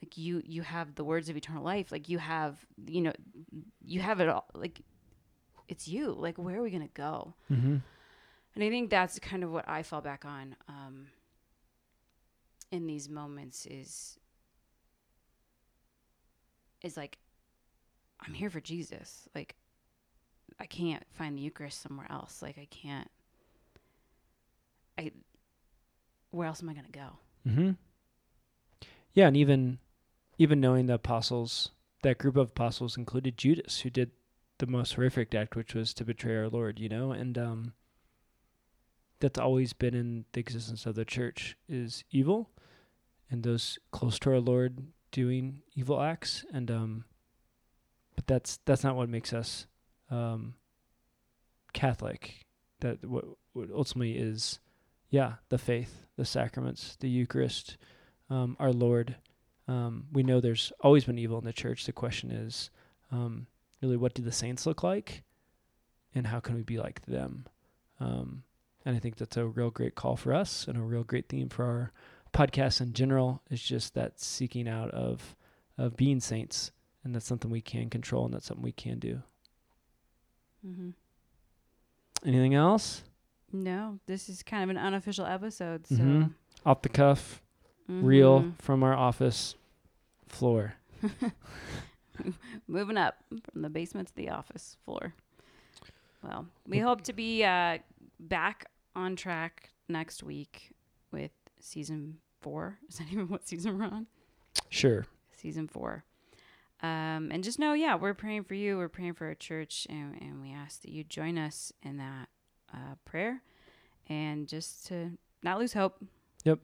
Like 0.00 0.16
you 0.16 0.42
you 0.46 0.62
have 0.62 0.94
the 0.94 1.04
words 1.04 1.28
of 1.28 1.36
eternal 1.36 1.64
life. 1.64 1.92
Like 1.92 2.08
you 2.08 2.18
have 2.18 2.64
you 2.86 3.02
know 3.02 3.12
you 3.84 4.00
have 4.00 4.20
it 4.20 4.28
all. 4.28 4.46
Like 4.54 4.80
it's 5.68 5.88
you. 5.88 6.12
Like 6.12 6.38
where 6.38 6.56
are 6.56 6.62
we 6.62 6.70
gonna 6.70 6.88
go?" 6.94 7.34
Mm-hmm. 7.50 7.76
And 8.54 8.62
I 8.62 8.70
think 8.70 8.88
that's 8.88 9.18
kind 9.18 9.42
of 9.42 9.50
what 9.50 9.68
I 9.68 9.82
fall 9.82 10.00
back 10.00 10.24
on 10.24 10.54
um, 10.68 11.08
in 12.70 12.86
these 12.86 13.08
moments 13.08 13.66
is 13.66 14.16
is 16.84 16.96
like 16.96 17.18
I'm 18.20 18.34
here 18.34 18.50
for 18.50 18.60
Jesus. 18.60 19.28
Like 19.34 19.56
I 20.60 20.66
can't 20.66 21.02
find 21.12 21.36
the 21.36 21.42
Eucharist 21.42 21.82
somewhere 21.82 22.06
else. 22.10 22.42
Like 22.42 22.58
I 22.58 22.68
can't. 22.70 23.10
I. 24.98 25.10
Where 26.30 26.46
else 26.46 26.62
am 26.62 26.68
I 26.68 26.74
gonna 26.74 26.88
go? 26.92 27.18
Mm-hmm. 27.48 27.70
Yeah, 29.12 29.28
and 29.28 29.36
even 29.36 29.78
even 30.38 30.60
knowing 30.60 30.86
the 30.86 30.94
apostles, 30.94 31.70
that 32.02 32.18
group 32.18 32.36
of 32.36 32.48
apostles 32.48 32.96
included 32.96 33.36
Judas, 33.36 33.80
who 33.80 33.90
did 33.90 34.10
the 34.58 34.66
most 34.66 34.94
horrific 34.94 35.34
act, 35.34 35.56
which 35.56 35.74
was 35.74 35.94
to 35.94 36.04
betray 36.04 36.36
our 36.36 36.48
Lord. 36.48 36.78
You 36.78 36.88
know, 36.88 37.12
and 37.12 37.36
um, 37.38 37.72
that's 39.20 39.38
always 39.38 39.72
been 39.72 39.94
in 39.94 40.24
the 40.32 40.40
existence 40.40 40.86
of 40.86 40.94
the 40.94 41.04
church 41.04 41.56
is 41.68 42.04
evil, 42.10 42.50
and 43.30 43.42
those 43.42 43.78
close 43.90 44.18
to 44.20 44.30
our 44.30 44.40
Lord 44.40 44.78
doing 45.14 45.62
evil 45.76 46.02
acts, 46.02 46.44
and 46.52 46.70
um, 46.72 47.04
but 48.16 48.26
that's 48.26 48.58
that's 48.64 48.82
not 48.82 48.96
what 48.96 49.08
makes 49.08 49.32
us 49.32 49.66
um, 50.10 50.54
Catholic. 51.72 52.44
That 52.80 53.02
what, 53.08 53.24
what 53.52 53.68
ultimately 53.72 54.18
is, 54.18 54.58
yeah, 55.08 55.34
the 55.50 55.56
faith, 55.56 56.02
the 56.16 56.24
sacraments, 56.24 56.96
the 56.98 57.08
Eucharist, 57.08 57.78
um, 58.28 58.56
our 58.58 58.72
Lord. 58.72 59.16
Um, 59.68 60.08
we 60.12 60.24
know 60.24 60.40
there's 60.40 60.72
always 60.80 61.04
been 61.04 61.18
evil 61.18 61.38
in 61.38 61.44
the 61.44 61.52
church. 61.52 61.86
The 61.86 61.92
question 61.92 62.30
is, 62.30 62.70
um, 63.12 63.46
really, 63.80 63.96
what 63.96 64.14
do 64.14 64.22
the 64.22 64.32
saints 64.32 64.66
look 64.66 64.82
like, 64.82 65.22
and 66.12 66.26
how 66.26 66.40
can 66.40 66.56
we 66.56 66.62
be 66.62 66.76
like 66.76 67.06
them? 67.06 67.46
Um, 68.00 68.42
and 68.84 68.96
I 68.96 68.98
think 68.98 69.16
that's 69.16 69.36
a 69.36 69.46
real 69.46 69.70
great 69.70 69.94
call 69.94 70.16
for 70.16 70.34
us, 70.34 70.66
and 70.66 70.76
a 70.76 70.82
real 70.82 71.04
great 71.04 71.28
theme 71.28 71.48
for 71.48 71.64
our 71.64 71.92
podcast 72.34 72.80
in 72.82 72.92
general. 72.92 73.40
Is 73.50 73.62
just 73.62 73.94
that 73.94 74.20
seeking 74.20 74.68
out 74.68 74.90
of 74.90 75.34
of 75.78 75.96
being 75.96 76.20
saints, 76.20 76.70
and 77.02 77.14
that's 77.14 77.26
something 77.26 77.50
we 77.50 77.60
can 77.62 77.88
control, 77.88 78.24
and 78.26 78.34
that's 78.34 78.46
something 78.46 78.62
we 78.64 78.72
can 78.72 78.98
do. 78.98 79.22
Mm-hmm. 80.66 80.90
Anything 82.26 82.54
else? 82.54 83.02
No, 83.52 83.98
this 84.06 84.28
is 84.28 84.42
kind 84.42 84.64
of 84.64 84.70
an 84.70 84.78
unofficial 84.78 85.26
episode. 85.26 85.86
So 85.86 85.96
Mhm. 85.96 86.34
Off 86.66 86.82
the 86.82 86.88
cuff, 86.88 87.42
real 87.88 88.40
Mhm. 88.42 88.58
from 88.62 88.82
our 88.82 88.94
office 88.94 89.54
floor. 90.26 90.74
moving 92.66 92.96
up 92.96 93.22
from 93.52 93.62
the 93.62 93.68
basement 93.68 94.08
to 94.08 94.14
the 94.14 94.30
office 94.30 94.76
floor. 94.84 95.14
Well, 96.22 96.46
we 96.66 96.78
hope 96.78 97.02
to 97.02 97.12
be 97.12 97.44
uh, 97.44 97.78
back 98.18 98.70
on 98.96 99.16
track 99.16 99.70
next 99.88 100.22
week 100.22 100.70
with 101.10 101.32
season 101.60 102.20
four. 102.44 102.78
Is 102.88 102.98
that 102.98 103.08
even 103.10 103.28
what 103.28 103.48
season 103.48 103.78
we're 103.78 103.86
on? 103.86 104.06
Sure. 104.68 105.06
Season 105.36 105.66
four. 105.66 106.04
Um, 106.82 107.30
and 107.32 107.42
just 107.42 107.58
know, 107.58 107.72
yeah, 107.72 107.94
we're 107.94 108.14
praying 108.14 108.44
for 108.44 108.54
you. 108.54 108.76
We're 108.76 108.88
praying 108.90 109.14
for 109.14 109.26
our 109.26 109.34
church, 109.34 109.86
and, 109.88 110.20
and 110.20 110.42
we 110.42 110.52
ask 110.52 110.82
that 110.82 110.90
you 110.90 111.02
join 111.02 111.38
us 111.38 111.72
in 111.82 111.96
that 111.96 112.28
uh, 112.72 112.94
prayer, 113.06 113.40
and 114.08 114.46
just 114.46 114.86
to 114.88 115.12
not 115.42 115.58
lose 115.58 115.72
hope. 115.72 115.96
Yep, 116.44 116.58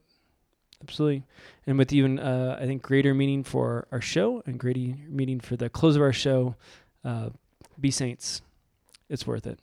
absolutely. 0.83 1.25
And 1.66 1.79
with 1.79 1.93
even, 1.93 2.19
uh, 2.19 2.59
I 2.61 2.66
think, 2.66 2.83
greater 2.83 3.14
meaning 3.14 3.45
for 3.45 3.87
our 3.90 4.03
show 4.03 4.43
and 4.45 4.61
greater 4.61 4.95
meaning 5.09 5.40
for 5.40 5.57
the 5.57 5.71
close 5.71 5.97
of 5.97 6.03
our 6.03 6.12
show, 6.12 6.55
uh, 7.03 7.31
be 7.81 7.90
saints. 7.90 8.43
It's 9.09 9.27
worth 9.27 9.47
it. 9.47 9.59